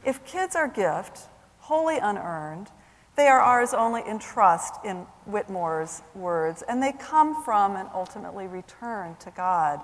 If 0.04 0.24
kids 0.24 0.56
are 0.56 0.68
gift, 0.68 1.20
wholly 1.58 1.98
unearned, 1.98 2.70
they 3.16 3.28
are 3.28 3.40
ours 3.40 3.72
only 3.72 4.02
in 4.06 4.18
trust, 4.18 4.74
in 4.84 5.06
Whitmore's 5.26 6.02
words, 6.14 6.62
and 6.62 6.82
they 6.82 6.92
come 6.92 7.44
from 7.44 7.76
and 7.76 7.88
ultimately 7.94 8.46
return 8.46 9.16
to 9.20 9.30
God. 9.30 9.80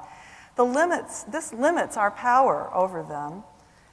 The 0.57 0.65
limits, 0.65 1.23
this 1.25 1.53
limits 1.53 1.97
our 1.97 2.11
power 2.11 2.75
over 2.75 3.03
them, 3.03 3.45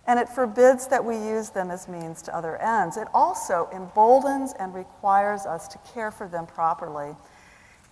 and 0.08 0.20
it 0.20 0.28
forbids 0.28 0.88
that 0.88 1.04
we 1.04 1.16
use 1.16 1.50
them 1.50 1.70
as 1.70 1.88
means 1.88 2.22
to 2.24 2.36
other 2.36 2.58
ends. 2.58 2.98
It 2.98 3.08
also 3.14 3.70
emboldens 3.74 4.54
and 4.58 4.74
requires 4.74 5.46
us 5.46 5.68
to 5.68 5.78
care 5.94 6.12
for 6.12 6.28
them 6.28 6.48
properly. 6.48 7.16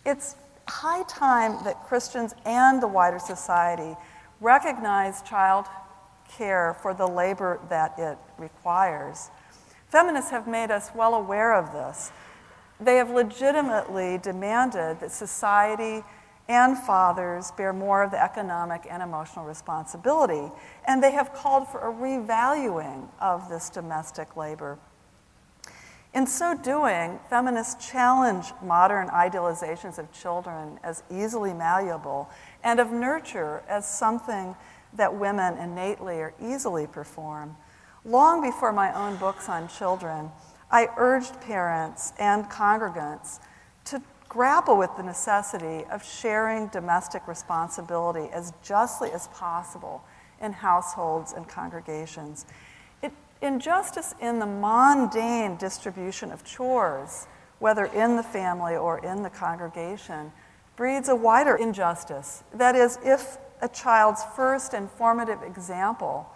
It's 0.05 0.35
high 0.67 1.03
time 1.03 1.63
that 1.65 1.83
Christians 1.83 2.33
and 2.45 2.81
the 2.81 2.87
wider 2.87 3.19
society 3.19 3.95
recognize 4.41 5.21
child 5.21 5.65
care 6.27 6.75
for 6.81 6.93
the 6.93 7.07
labor 7.07 7.59
that 7.69 7.93
it 7.99 8.17
requires. 8.37 9.29
Feminists 9.95 10.29
have 10.31 10.45
made 10.45 10.71
us 10.71 10.91
well 10.93 11.13
aware 11.13 11.53
of 11.55 11.71
this. 11.71 12.11
They 12.81 12.97
have 12.97 13.11
legitimately 13.11 14.17
demanded 14.17 14.99
that 14.99 15.09
society 15.09 16.03
and 16.49 16.77
fathers 16.77 17.51
bear 17.51 17.71
more 17.71 18.03
of 18.03 18.11
the 18.11 18.21
economic 18.21 18.85
and 18.89 19.01
emotional 19.01 19.45
responsibility, 19.45 20.51
and 20.85 21.01
they 21.01 21.11
have 21.11 21.33
called 21.33 21.69
for 21.69 21.79
a 21.79 21.93
revaluing 21.93 23.07
of 23.21 23.47
this 23.47 23.69
domestic 23.69 24.35
labor. 24.35 24.77
In 26.13 26.27
so 26.27 26.57
doing, 26.57 27.17
feminists 27.29 27.89
challenge 27.89 28.47
modern 28.61 29.07
idealizations 29.07 29.97
of 29.97 30.11
children 30.11 30.77
as 30.83 31.03
easily 31.09 31.53
malleable 31.53 32.29
and 32.65 32.81
of 32.81 32.91
nurture 32.91 33.63
as 33.69 33.89
something 33.89 34.57
that 34.91 35.15
women 35.15 35.57
innately 35.57 36.15
or 36.15 36.33
easily 36.41 36.85
perform. 36.85 37.55
Long 38.05 38.39
before 38.39 38.71
my 38.71 38.93
own 38.93 39.15
books 39.17 39.49
on 39.49 39.67
children, 39.67 40.31
I 40.69 40.89
urged 40.95 41.41
parents 41.41 42.13
and 42.19 42.45
congregants 42.45 43.39
to 43.85 43.99
grapple 44.29 44.77
with 44.77 44.91
the 44.95 45.01
necessity 45.01 45.85
of 45.89 46.05
sharing 46.05 46.67
domestic 46.67 47.27
responsibility 47.27 48.29
as 48.31 48.53
justly 48.61 49.11
as 49.11 49.27
possible 49.29 50.03
in 50.39 50.53
households 50.53 51.33
and 51.33 51.47
congregations. 51.47 52.45
It, 53.01 53.11
injustice 53.41 54.13
in 54.21 54.37
the 54.37 54.45
mundane 54.45 55.55
distribution 55.55 56.31
of 56.31 56.43
chores, 56.43 57.25
whether 57.57 57.85
in 57.85 58.17
the 58.17 58.23
family 58.23 58.75
or 58.75 58.99
in 58.99 59.23
the 59.23 59.31
congregation, 59.31 60.31
breeds 60.75 61.09
a 61.09 61.15
wider 61.15 61.55
injustice. 61.55 62.43
That 62.53 62.75
is, 62.75 62.99
if 63.03 63.37
a 63.61 63.67
child's 63.69 64.23
first 64.35 64.75
and 64.75 64.91
formative 64.91 65.41
example 65.41 66.29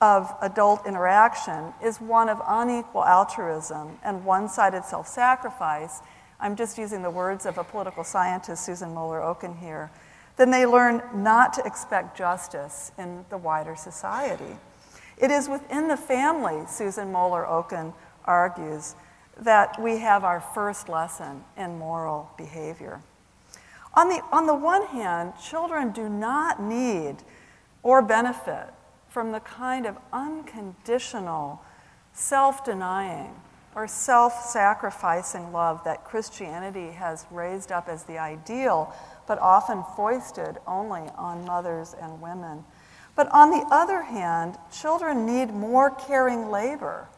of 0.00 0.34
adult 0.42 0.86
interaction 0.86 1.72
is 1.82 2.00
one 2.00 2.28
of 2.28 2.40
unequal 2.46 3.04
altruism 3.04 3.98
and 4.04 4.24
one 4.24 4.48
sided 4.48 4.84
self 4.84 5.06
sacrifice, 5.06 6.00
I'm 6.38 6.54
just 6.54 6.76
using 6.76 7.02
the 7.02 7.10
words 7.10 7.46
of 7.46 7.56
a 7.56 7.64
political 7.64 8.04
scientist, 8.04 8.64
Susan 8.64 8.92
Moller 8.92 9.20
Okin, 9.20 9.58
here, 9.58 9.90
then 10.36 10.50
they 10.50 10.66
learn 10.66 11.02
not 11.14 11.54
to 11.54 11.64
expect 11.64 12.16
justice 12.16 12.92
in 12.98 13.24
the 13.30 13.38
wider 13.38 13.74
society. 13.74 14.58
It 15.16 15.30
is 15.30 15.48
within 15.48 15.88
the 15.88 15.96
family, 15.96 16.66
Susan 16.68 17.10
Moller 17.10 17.44
Okin 17.44 17.94
argues, 18.26 18.94
that 19.38 19.80
we 19.80 19.98
have 19.98 20.24
our 20.24 20.40
first 20.40 20.90
lesson 20.90 21.42
in 21.56 21.78
moral 21.78 22.30
behavior. 22.36 23.00
On 23.94 24.10
the, 24.10 24.22
on 24.30 24.46
the 24.46 24.54
one 24.54 24.86
hand, 24.88 25.32
children 25.42 25.90
do 25.90 26.08
not 26.08 26.60
need 26.60 27.16
or 27.82 28.02
benefit 28.02 28.68
from 29.16 29.32
the 29.32 29.40
kind 29.40 29.86
of 29.86 29.96
unconditional, 30.12 31.62
self 32.12 32.62
denying, 32.66 33.34
or 33.74 33.88
self 33.88 34.44
sacrificing 34.44 35.54
love 35.54 35.82
that 35.84 36.04
Christianity 36.04 36.90
has 36.90 37.24
raised 37.30 37.72
up 37.72 37.88
as 37.88 38.02
the 38.02 38.18
ideal, 38.18 38.94
but 39.26 39.38
often 39.38 39.82
foisted 39.96 40.58
only 40.66 41.08
on 41.16 41.46
mothers 41.46 41.96
and 41.98 42.20
women. 42.20 42.62
But 43.14 43.32
on 43.32 43.48
the 43.48 43.66
other 43.70 44.02
hand, 44.02 44.58
children 44.70 45.24
need 45.24 45.50
more 45.50 45.90
caring 45.92 46.50
labor 46.50 47.08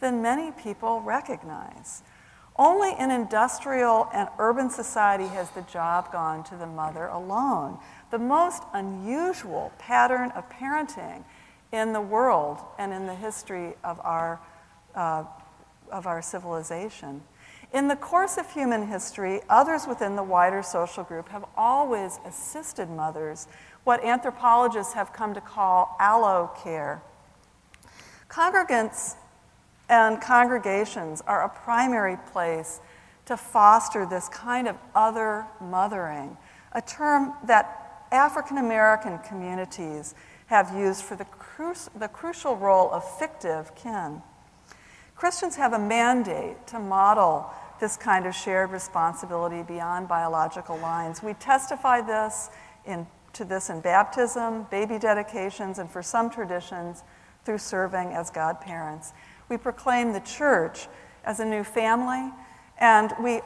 than 0.00 0.22
many 0.22 0.50
people 0.50 1.02
recognize. 1.02 2.02
Only 2.56 2.94
in 2.98 3.10
industrial 3.10 4.08
and 4.14 4.30
urban 4.38 4.70
society 4.70 5.26
has 5.26 5.50
the 5.50 5.62
job 5.62 6.10
gone 6.10 6.42
to 6.44 6.56
the 6.56 6.66
mother 6.66 7.08
alone. 7.08 7.78
The 8.10 8.18
most 8.18 8.62
unusual 8.72 9.72
pattern 9.78 10.30
of 10.30 10.48
parenting 10.48 11.24
in 11.74 11.92
the 11.92 12.00
world 12.00 12.58
and 12.78 12.92
in 12.92 13.06
the 13.06 13.14
history 13.14 13.74
of 13.82 14.00
our, 14.00 14.40
uh, 14.94 15.24
of 15.90 16.06
our 16.06 16.22
civilization. 16.22 17.20
In 17.72 17.88
the 17.88 17.96
course 17.96 18.38
of 18.38 18.50
human 18.52 18.86
history, 18.86 19.40
others 19.50 19.86
within 19.88 20.14
the 20.14 20.22
wider 20.22 20.62
social 20.62 21.02
group 21.02 21.28
have 21.30 21.44
always 21.56 22.20
assisted 22.24 22.88
mothers, 22.88 23.48
what 23.82 24.04
anthropologists 24.04 24.94
have 24.94 25.12
come 25.12 25.34
to 25.34 25.40
call 25.40 25.96
allo 25.98 26.52
care. 26.62 27.02
Congregants 28.28 29.16
and 29.88 30.20
congregations 30.20 31.20
are 31.26 31.42
a 31.42 31.48
primary 31.48 32.16
place 32.32 32.80
to 33.26 33.36
foster 33.36 34.06
this 34.06 34.28
kind 34.28 34.68
of 34.68 34.76
other 34.94 35.44
mothering, 35.60 36.36
a 36.72 36.80
term 36.80 37.32
that 37.44 38.06
African 38.12 38.58
American 38.58 39.18
communities 39.18 40.14
have 40.46 40.74
used 40.76 41.02
for 41.02 41.16
the, 41.16 41.24
cru- 41.24 41.74
the 41.98 42.08
crucial 42.08 42.56
role 42.56 42.90
of 42.90 43.04
fictive 43.18 43.74
kin. 43.74 44.22
Christians 45.16 45.56
have 45.56 45.72
a 45.72 45.78
mandate 45.78 46.66
to 46.68 46.78
model 46.78 47.50
this 47.80 47.96
kind 47.96 48.26
of 48.26 48.34
shared 48.34 48.70
responsibility 48.70 49.62
beyond 49.62 50.08
biological 50.08 50.76
lines. 50.78 51.22
We 51.22 51.34
testify 51.34 52.00
this 52.00 52.50
in, 52.84 53.06
to 53.32 53.44
this 53.44 53.70
in 53.70 53.80
baptism, 53.80 54.66
baby 54.70 54.98
dedications, 54.98 55.78
and 55.78 55.90
for 55.90 56.02
some 56.02 56.30
traditions, 56.30 57.02
through 57.44 57.58
serving 57.58 58.08
as 58.12 58.30
godparents. 58.30 59.12
We 59.48 59.56
proclaim 59.56 60.12
the 60.12 60.20
church 60.20 60.88
as 61.24 61.40
a 61.40 61.44
new 61.44 61.64
family, 61.64 62.32
and 62.78 63.12
we 63.20 63.40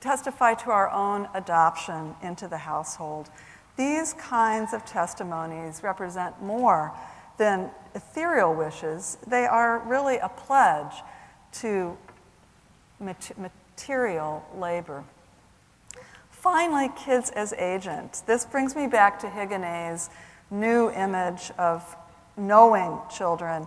testify 0.00 0.54
to 0.54 0.70
our 0.70 0.90
own 0.90 1.28
adoption 1.34 2.14
into 2.22 2.48
the 2.48 2.58
household. 2.58 3.30
These 3.76 4.14
kinds 4.14 4.72
of 4.72 4.84
testimonies 4.84 5.82
represent 5.82 6.42
more 6.42 6.92
than 7.36 7.70
ethereal 7.94 8.54
wishes, 8.54 9.18
they 9.26 9.44
are 9.44 9.80
really 9.80 10.16
a 10.16 10.28
pledge 10.28 10.94
to 11.52 11.96
material 12.98 14.44
labor. 14.56 15.04
Finally, 16.30 16.90
kids 16.96 17.30
as 17.30 17.52
agents. 17.54 18.20
This 18.20 18.44
brings 18.46 18.74
me 18.74 18.86
back 18.86 19.18
to 19.20 19.28
Higonnet's 19.28 20.08
new 20.50 20.90
image 20.90 21.50
of 21.58 21.96
knowing 22.36 22.98
children, 23.14 23.66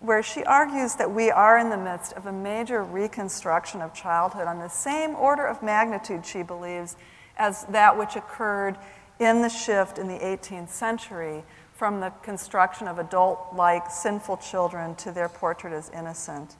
where 0.00 0.22
she 0.22 0.44
argues 0.44 0.94
that 0.96 1.10
we 1.10 1.30
are 1.30 1.58
in 1.58 1.68
the 1.68 1.76
midst 1.76 2.12
of 2.14 2.26
a 2.26 2.32
major 2.32 2.82
reconstruction 2.82 3.82
of 3.82 3.92
childhood 3.92 4.46
on 4.46 4.58
the 4.58 4.68
same 4.68 5.14
order 5.14 5.46
of 5.46 5.62
magnitude, 5.62 6.24
she 6.24 6.42
believes, 6.42 6.96
as 7.36 7.64
that 7.66 7.98
which 7.98 8.16
occurred 8.16 8.76
in 9.24 9.42
the 9.42 9.48
shift 9.48 9.98
in 9.98 10.08
the 10.08 10.18
18th 10.18 10.68
century 10.68 11.44
from 11.72 12.00
the 12.00 12.10
construction 12.22 12.86
of 12.86 12.98
adult 12.98 13.54
like 13.54 13.90
sinful 13.90 14.36
children 14.36 14.94
to 14.96 15.10
their 15.10 15.28
portrait 15.28 15.72
as 15.72 15.90
innocent. 15.90 16.56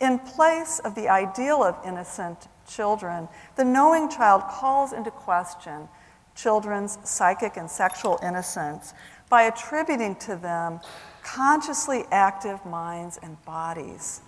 In 0.00 0.18
place 0.18 0.80
of 0.80 0.94
the 0.94 1.08
ideal 1.08 1.62
of 1.62 1.76
innocent 1.86 2.48
children, 2.66 3.28
the 3.56 3.64
knowing 3.64 4.08
child 4.08 4.42
calls 4.48 4.92
into 4.92 5.10
question 5.10 5.88
children's 6.34 6.98
psychic 7.04 7.56
and 7.56 7.70
sexual 7.70 8.18
innocence 8.22 8.92
by 9.28 9.42
attributing 9.42 10.16
to 10.16 10.36
them 10.36 10.80
consciously 11.22 12.04
active 12.10 12.64
minds 12.66 13.18
and 13.22 13.42
bodies. 13.44 14.20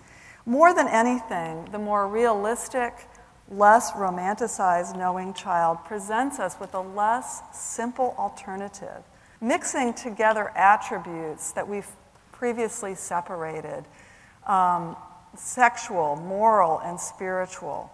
More 0.45 0.73
than 0.73 0.87
anything, 0.87 1.67
the 1.71 1.79
more 1.79 2.07
realistic, 2.07 3.07
less 3.49 3.91
romanticized 3.91 4.97
knowing 4.97 5.33
child 5.33 5.77
presents 5.85 6.39
us 6.39 6.59
with 6.59 6.73
a 6.73 6.81
less 6.81 7.41
simple 7.53 8.13
alternative, 8.17 9.03
mixing 9.39 9.93
together 9.93 10.51
attributes 10.55 11.51
that 11.53 11.67
we've 11.67 11.87
previously 12.31 12.93
separated 12.93 13.85
um, 14.45 14.95
sexual, 15.35 16.15
moral, 16.15 16.79
and 16.79 16.99
spiritual. 16.99 17.91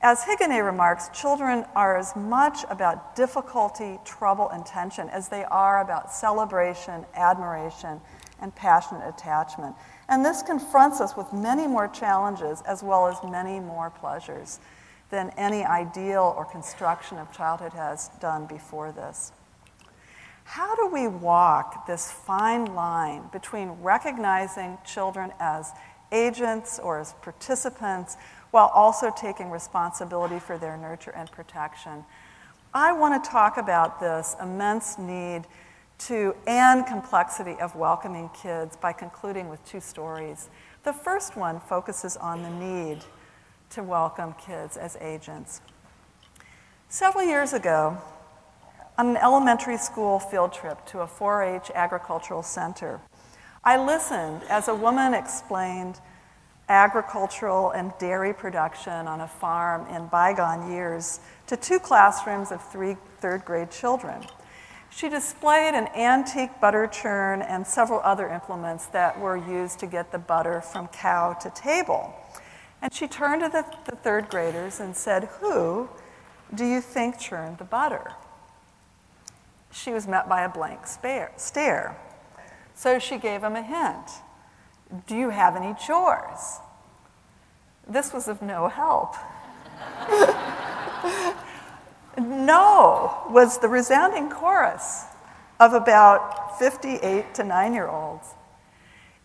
As 0.00 0.20
Higonnet 0.22 0.64
remarks, 0.64 1.08
children 1.10 1.64
are 1.76 1.96
as 1.96 2.16
much 2.16 2.64
about 2.70 3.14
difficulty, 3.14 3.98
trouble, 4.04 4.48
and 4.50 4.66
tension 4.66 5.08
as 5.10 5.28
they 5.28 5.44
are 5.44 5.80
about 5.80 6.12
celebration, 6.12 7.06
admiration, 7.14 8.00
and 8.40 8.54
passionate 8.56 9.08
attachment. 9.08 9.76
And 10.08 10.24
this 10.24 10.42
confronts 10.42 11.00
us 11.00 11.16
with 11.16 11.32
many 11.32 11.68
more 11.68 11.86
challenges 11.86 12.62
as 12.62 12.82
well 12.82 13.06
as 13.06 13.16
many 13.30 13.60
more 13.60 13.90
pleasures 13.90 14.58
than 15.12 15.30
any 15.36 15.62
ideal 15.62 16.34
or 16.36 16.44
construction 16.44 17.18
of 17.18 17.30
childhood 17.30 17.72
has 17.74 18.08
done 18.20 18.46
before 18.46 18.90
this. 18.90 19.30
How 20.42 20.74
do 20.74 20.88
we 20.88 21.06
walk 21.06 21.86
this 21.86 22.10
fine 22.10 22.74
line 22.74 23.28
between 23.30 23.68
recognizing 23.82 24.78
children 24.84 25.30
as 25.38 25.70
agents 26.12 26.78
or 26.78 27.00
as 27.00 27.14
participants 27.22 28.16
while 28.52 28.70
also 28.74 29.10
taking 29.10 29.50
responsibility 29.50 30.38
for 30.38 30.58
their 30.58 30.76
nurture 30.76 31.10
and 31.10 31.30
protection. 31.32 32.04
I 32.74 32.92
want 32.92 33.22
to 33.22 33.30
talk 33.30 33.56
about 33.56 33.98
this 33.98 34.36
immense 34.40 34.98
need 34.98 35.44
to 35.98 36.34
and 36.46 36.86
complexity 36.86 37.56
of 37.60 37.74
welcoming 37.74 38.30
kids 38.30 38.76
by 38.76 38.92
concluding 38.92 39.48
with 39.48 39.64
two 39.64 39.80
stories. 39.80 40.48
The 40.84 40.92
first 40.92 41.36
one 41.36 41.60
focuses 41.60 42.16
on 42.16 42.42
the 42.42 42.50
need 42.50 42.98
to 43.72 43.82
welcome 43.82 44.34
kids 44.34 44.76
as 44.76 44.98
agents. 45.00 45.62
Several 46.90 47.24
years 47.24 47.54
ago, 47.54 47.96
on 48.98 49.06
an 49.08 49.16
elementary 49.16 49.78
school 49.78 50.18
field 50.18 50.52
trip 50.52 50.84
to 50.88 51.00
a 51.00 51.06
4 51.06 51.42
H 51.42 51.70
agricultural 51.74 52.42
center, 52.42 53.00
I 53.64 53.82
listened 53.82 54.42
as 54.50 54.68
a 54.68 54.74
woman 54.74 55.14
explained 55.14 56.00
agricultural 56.68 57.70
and 57.70 57.94
dairy 57.98 58.34
production 58.34 59.06
on 59.06 59.22
a 59.22 59.28
farm 59.28 59.86
in 59.88 60.06
bygone 60.08 60.70
years 60.70 61.20
to 61.46 61.56
two 61.56 61.78
classrooms 61.78 62.52
of 62.52 62.62
three 62.70 62.98
third 63.20 63.42
grade 63.46 63.70
children. 63.70 64.22
She 64.90 65.08
displayed 65.08 65.72
an 65.72 65.88
antique 65.96 66.60
butter 66.60 66.86
churn 66.88 67.40
and 67.40 67.66
several 67.66 68.00
other 68.00 68.28
implements 68.28 68.84
that 68.88 69.18
were 69.18 69.38
used 69.38 69.78
to 69.78 69.86
get 69.86 70.12
the 70.12 70.18
butter 70.18 70.60
from 70.60 70.88
cow 70.88 71.32
to 71.32 71.48
table. 71.50 72.14
And 72.82 72.92
she 72.92 73.06
turned 73.06 73.42
to 73.42 73.48
the, 73.48 73.64
the 73.88 73.96
third 73.96 74.28
graders 74.28 74.80
and 74.80 74.96
said, 74.96 75.24
Who 75.40 75.88
do 76.52 76.66
you 76.66 76.80
think 76.80 77.18
churned 77.18 77.58
the 77.58 77.64
butter? 77.64 78.12
She 79.70 79.92
was 79.92 80.08
met 80.08 80.28
by 80.28 80.42
a 80.42 80.48
blank 80.48 80.80
stare. 80.86 81.96
So 82.74 82.98
she 82.98 83.16
gave 83.18 83.42
him 83.44 83.54
a 83.54 83.62
hint. 83.62 84.10
Do 85.06 85.16
you 85.16 85.30
have 85.30 85.54
any 85.56 85.74
chores? 85.74 86.58
This 87.88 88.12
was 88.12 88.26
of 88.28 88.42
no 88.42 88.68
help. 88.68 89.14
no 92.18 93.24
was 93.30 93.58
the 93.58 93.68
resounding 93.68 94.28
chorus 94.28 95.04
of 95.58 95.72
about 95.72 96.58
58 96.58 97.34
to 97.34 97.44
9 97.44 97.72
year 97.72 97.88
olds. 97.88 98.28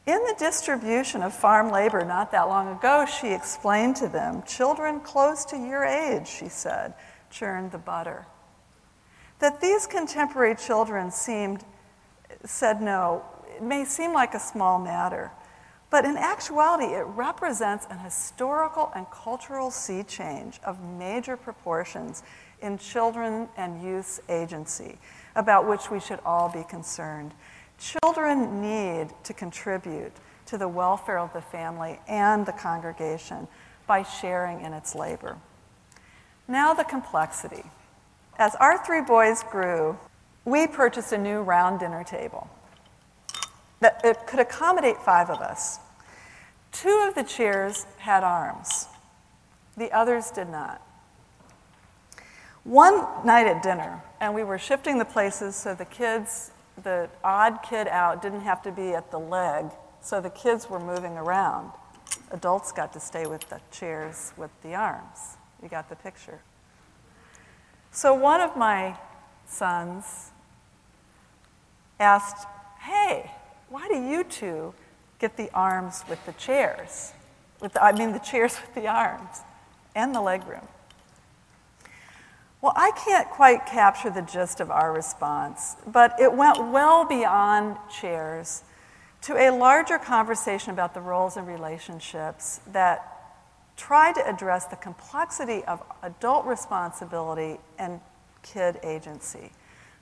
In 0.07 0.23
the 0.23 0.35
distribution 0.39 1.21
of 1.21 1.33
farm 1.33 1.69
labor 1.69 2.05
not 2.05 2.31
that 2.31 2.47
long 2.47 2.69
ago, 2.69 3.05
she 3.05 3.33
explained 3.33 3.97
to 3.97 4.07
them 4.07 4.41
children 4.43 5.01
close 5.01 5.43
to 5.45 5.57
your 5.57 5.83
age, 5.83 6.27
she 6.27 6.47
said, 6.47 6.93
churned 7.29 7.73
the 7.73 7.77
butter. 7.77 8.25
That 9.39 9.59
these 9.59 9.85
contemporary 9.85 10.55
children 10.55 11.11
seemed, 11.11 11.65
said 12.45 12.81
no, 12.81 13.21
it 13.53 13.61
may 13.61 13.83
seem 13.83 14.13
like 14.13 14.33
a 14.33 14.39
small 14.39 14.79
matter, 14.79 15.29
but 15.89 16.05
in 16.05 16.15
actuality, 16.15 16.93
it 16.93 17.05
represents 17.07 17.85
an 17.89 17.99
historical 17.99 18.93
and 18.95 19.11
cultural 19.11 19.71
sea 19.71 20.03
change 20.03 20.61
of 20.63 20.81
major 20.81 21.35
proportions 21.35 22.23
in 22.61 22.77
children 22.77 23.49
and 23.57 23.83
youth's 23.83 24.21
agency, 24.29 24.99
about 25.35 25.67
which 25.67 25.91
we 25.91 25.99
should 25.99 26.19
all 26.25 26.47
be 26.47 26.63
concerned. 26.63 27.33
Children 27.77 28.61
need 28.61 29.09
to 29.23 29.33
contribute 29.33 30.13
to 30.47 30.57
the 30.57 30.67
welfare 30.67 31.19
of 31.19 31.33
the 31.33 31.41
family 31.41 31.99
and 32.07 32.45
the 32.45 32.51
congregation 32.53 33.47
by 33.85 34.03
sharing 34.03 34.61
in 34.61 34.73
its 34.73 34.95
labor. 34.95 35.37
Now, 36.47 36.73
the 36.73 36.83
complexity. 36.83 37.63
As 38.39 38.55
our 38.55 38.83
three 38.85 39.01
boys 39.01 39.43
grew, 39.43 39.97
we 40.45 40.67
purchased 40.67 41.11
a 41.11 41.17
new 41.17 41.41
round 41.41 41.79
dinner 41.79 42.03
table 42.03 42.49
that 43.79 44.01
it 44.03 44.25
could 44.25 44.39
accommodate 44.39 44.97
five 44.97 45.29
of 45.29 45.39
us. 45.39 45.79
Two 46.71 47.05
of 47.07 47.15
the 47.15 47.23
chairs 47.23 47.85
had 47.99 48.23
arms, 48.23 48.87
the 49.75 49.91
others 49.91 50.31
did 50.31 50.49
not. 50.49 50.81
One 52.63 53.05
night 53.25 53.47
at 53.47 53.63
dinner, 53.63 54.01
and 54.19 54.33
we 54.33 54.43
were 54.43 54.57
shifting 54.57 54.97
the 54.97 55.05
places 55.05 55.55
so 55.55 55.73
the 55.73 55.85
kids, 55.85 56.51
the 56.83 57.09
odd 57.23 57.59
kid 57.63 57.87
out, 57.87 58.21
didn't 58.21 58.41
have 58.41 58.61
to 58.63 58.71
be 58.71 58.93
at 58.93 59.11
the 59.11 59.19
leg, 59.19 59.65
so 60.01 60.21
the 60.21 60.29
kids 60.29 60.69
were 60.69 60.79
moving 60.79 61.17
around. 61.17 61.71
Adults 62.31 62.71
got 62.71 62.93
to 62.93 62.99
stay 62.99 63.25
with 63.25 63.49
the 63.49 63.59
chairs 63.71 64.33
with 64.37 64.51
the 64.61 64.75
arms. 64.75 65.37
You 65.61 65.69
got 65.69 65.89
the 65.89 65.95
picture. 65.95 66.39
So 67.91 68.13
one 68.13 68.41
of 68.41 68.55
my 68.55 68.97
sons 69.47 70.31
asked, 71.99 72.47
Hey, 72.81 73.31
why 73.69 73.87
do 73.87 73.95
you 73.95 74.23
two 74.23 74.73
get 75.19 75.35
the 75.35 75.49
arms 75.53 76.03
with 76.07 76.23
the 76.25 76.33
chairs? 76.33 77.13
With 77.59 77.73
the, 77.73 77.83
I 77.83 77.91
mean, 77.91 78.11
the 78.11 78.19
chairs 78.19 78.57
with 78.61 78.75
the 78.75 78.87
arms 78.87 79.41
and 79.95 80.13
the 80.13 80.19
legroom. 80.19 80.67
Well, 82.61 82.73
I 82.75 82.91
can't 82.91 83.29
quite 83.29 83.65
capture 83.67 84.09
the 84.09 84.23
gist 84.23 84.59
of 84.59 84.71
our 84.71 84.91
response, 84.91 85.75
but 85.85 86.19
it 86.19 86.33
went 86.33 86.71
well 86.71 87.05
beyond 87.05 87.77
chairs 87.89 88.63
to 89.21 89.35
a 89.35 89.51
larger 89.51 89.99
conversation 89.99 90.71
about 90.71 90.93
the 90.93 91.01
roles 91.01 91.37
and 91.37 91.47
relationships 91.47 92.59
that 92.71 93.13
try 93.75 94.11
to 94.11 94.27
address 94.27 94.65
the 94.65 94.75
complexity 94.75 95.63
of 95.65 95.83
adult 96.01 96.45
responsibility 96.45 97.59
and 97.77 97.99
kid 98.41 98.79
agency. 98.83 99.51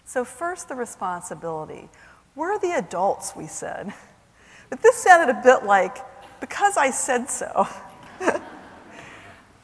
So, 0.06 0.24
first, 0.24 0.70
the 0.70 0.76
responsibility. 0.76 1.90
We're 2.36 2.58
the 2.60 2.78
adults, 2.78 3.36
we 3.36 3.48
said. 3.48 3.94
But 4.70 4.82
this 4.82 4.96
sounded 4.96 5.36
a 5.36 5.42
bit 5.42 5.64
like, 5.64 5.98
because 6.40 6.78
I 6.78 6.90
said 6.90 7.30
so. 7.30 7.68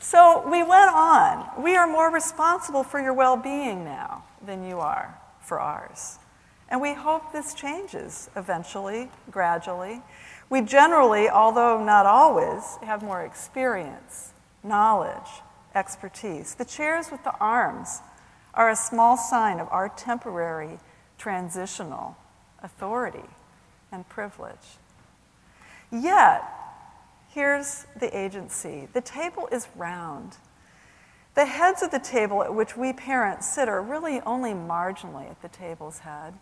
so 0.01 0.43
we 0.49 0.63
went 0.63 0.91
on. 0.93 1.47
We 1.61 1.75
are 1.75 1.87
more 1.87 2.11
responsible 2.11 2.83
for 2.83 2.99
your 2.99 3.13
well 3.13 3.37
being 3.37 3.85
now 3.85 4.23
than 4.43 4.65
you 4.65 4.79
are 4.79 5.15
for 5.41 5.59
ours. 5.59 6.17
And 6.69 6.81
we 6.81 6.93
hope 6.93 7.31
this 7.31 7.53
changes 7.53 8.29
eventually, 8.35 9.09
gradually. 9.29 10.01
We 10.49 10.61
generally, 10.61 11.29
although 11.29 11.83
not 11.83 12.05
always, 12.05 12.77
have 12.81 13.03
more 13.03 13.21
experience, 13.21 14.31
knowledge, 14.63 15.29
expertise. 15.75 16.55
The 16.55 16.65
chairs 16.65 17.11
with 17.11 17.23
the 17.23 17.37
arms 17.39 17.99
are 18.53 18.69
a 18.69 18.75
small 18.75 19.17
sign 19.17 19.59
of 19.59 19.67
our 19.69 19.89
temporary, 19.89 20.79
transitional 21.17 22.17
authority 22.63 23.29
and 23.91 24.07
privilege. 24.09 24.77
Yet, 25.91 26.43
here's 27.33 27.85
the 27.99 28.15
agency 28.17 28.87
the 28.93 29.01
table 29.01 29.47
is 29.51 29.67
round. 29.75 30.37
The 31.33 31.45
heads 31.45 31.81
of 31.81 31.91
the 31.91 31.99
table 31.99 32.43
at 32.43 32.53
which 32.53 32.75
we 32.75 32.91
parents 32.91 33.47
sit 33.47 33.69
are 33.69 33.81
really 33.81 34.19
only 34.21 34.51
marginally 34.51 35.29
at 35.29 35.41
the 35.41 35.47
table's 35.47 35.99
head. 35.99 36.33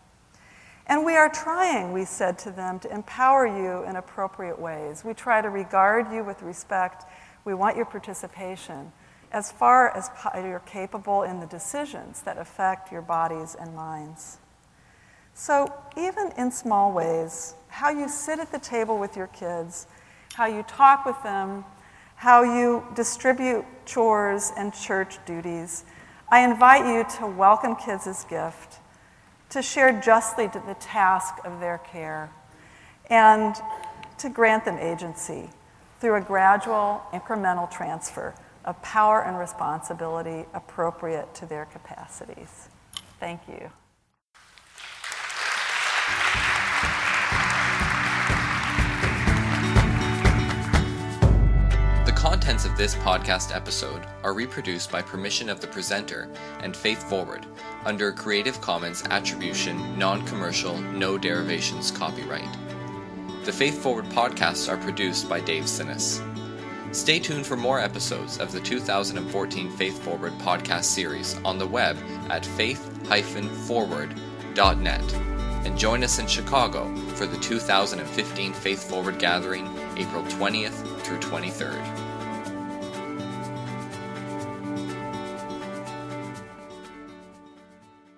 And 0.87 1.05
we 1.05 1.15
are 1.15 1.29
trying, 1.29 1.91
we 1.91 2.05
said 2.05 2.39
to 2.39 2.51
them, 2.51 2.79
to 2.79 2.91
empower 2.91 3.45
you 3.45 3.87
in 3.87 3.95
appropriate 3.95 4.59
ways. 4.59 5.05
We 5.05 5.13
try 5.13 5.41
to 5.41 5.49
regard 5.49 6.11
you 6.11 6.23
with 6.23 6.41
respect. 6.41 7.05
We 7.45 7.53
want 7.53 7.77
your 7.77 7.85
participation 7.85 8.91
as 9.31 9.51
far 9.51 9.95
as 9.95 10.09
you're 10.33 10.63
capable 10.65 11.21
in 11.21 11.39
the 11.39 11.45
decisions 11.45 12.23
that 12.23 12.39
affect 12.39 12.91
your 12.91 13.03
bodies 13.03 13.55
and 13.59 13.75
minds. 13.75 14.39
So, 15.35 15.71
even 15.95 16.31
in 16.37 16.51
small 16.51 16.91
ways, 16.91 17.53
how 17.67 17.91
you 17.91 18.09
sit 18.09 18.39
at 18.39 18.51
the 18.51 18.57
table 18.57 18.97
with 18.97 19.15
your 19.15 19.27
kids, 19.27 19.85
how 20.39 20.45
you 20.45 20.63
talk 20.63 21.05
with 21.05 21.21
them, 21.21 21.65
how 22.15 22.43
you 22.43 22.81
distribute 22.95 23.65
chores 23.85 24.53
and 24.55 24.73
church 24.73 25.17
duties, 25.25 25.83
I 26.29 26.45
invite 26.49 26.85
you 26.85 27.03
to 27.17 27.27
welcome 27.27 27.75
kids 27.75 28.07
as 28.07 28.23
gift, 28.23 28.79
to 29.49 29.61
share 29.61 29.99
justly 29.99 30.47
the 30.47 30.77
task 30.79 31.35
of 31.43 31.59
their 31.59 31.79
care, 31.79 32.31
and 33.09 33.53
to 34.17 34.29
grant 34.29 34.63
them 34.63 34.77
agency 34.77 35.49
through 35.99 36.15
a 36.15 36.21
gradual, 36.21 37.01
incremental 37.11 37.69
transfer 37.69 38.33
of 38.63 38.81
power 38.81 39.25
and 39.25 39.37
responsibility 39.37 40.45
appropriate 40.53 41.35
to 41.35 41.45
their 41.47 41.65
capacities. 41.65 42.69
Thank 43.19 43.41
you. 43.49 43.69
This 52.79 52.95
podcast 52.95 53.53
episode 53.53 54.07
are 54.23 54.33
reproduced 54.33 54.89
by 54.89 55.01
permission 55.01 55.49
of 55.49 55.59
the 55.59 55.67
presenter 55.67 56.29
and 56.61 56.73
Faith 56.73 57.03
Forward 57.09 57.45
under 57.83 58.13
Creative 58.13 58.61
Commons 58.61 59.03
Attribution, 59.09 59.99
Non 59.99 60.25
Commercial, 60.25 60.77
No 60.77 61.17
Derivations 61.17 61.91
copyright. 61.91 62.47
The 63.43 63.51
Faith 63.51 63.83
Forward 63.83 64.05
podcasts 64.05 64.71
are 64.71 64.77
produced 64.77 65.27
by 65.27 65.41
Dave 65.41 65.65
Sinnis. 65.65 66.23
Stay 66.95 67.19
tuned 67.19 67.45
for 67.45 67.57
more 67.57 67.81
episodes 67.81 68.37
of 68.37 68.53
the 68.53 68.61
2014 68.61 69.71
Faith 69.71 70.01
Forward 70.01 70.31
podcast 70.37 70.85
series 70.85 71.37
on 71.43 71.57
the 71.57 71.67
web 71.67 71.97
at 72.29 72.45
faith-forward.net 72.45 75.13
and 75.65 75.77
join 75.77 76.01
us 76.01 76.17
in 76.17 76.27
Chicago 76.27 76.95
for 77.15 77.25
the 77.25 77.39
2015 77.39 78.53
Faith 78.53 78.89
Forward 78.89 79.19
Gathering, 79.19 79.67
April 79.97 80.23
20th 80.23 81.01
through 81.01 81.19
23rd. 81.19 82.08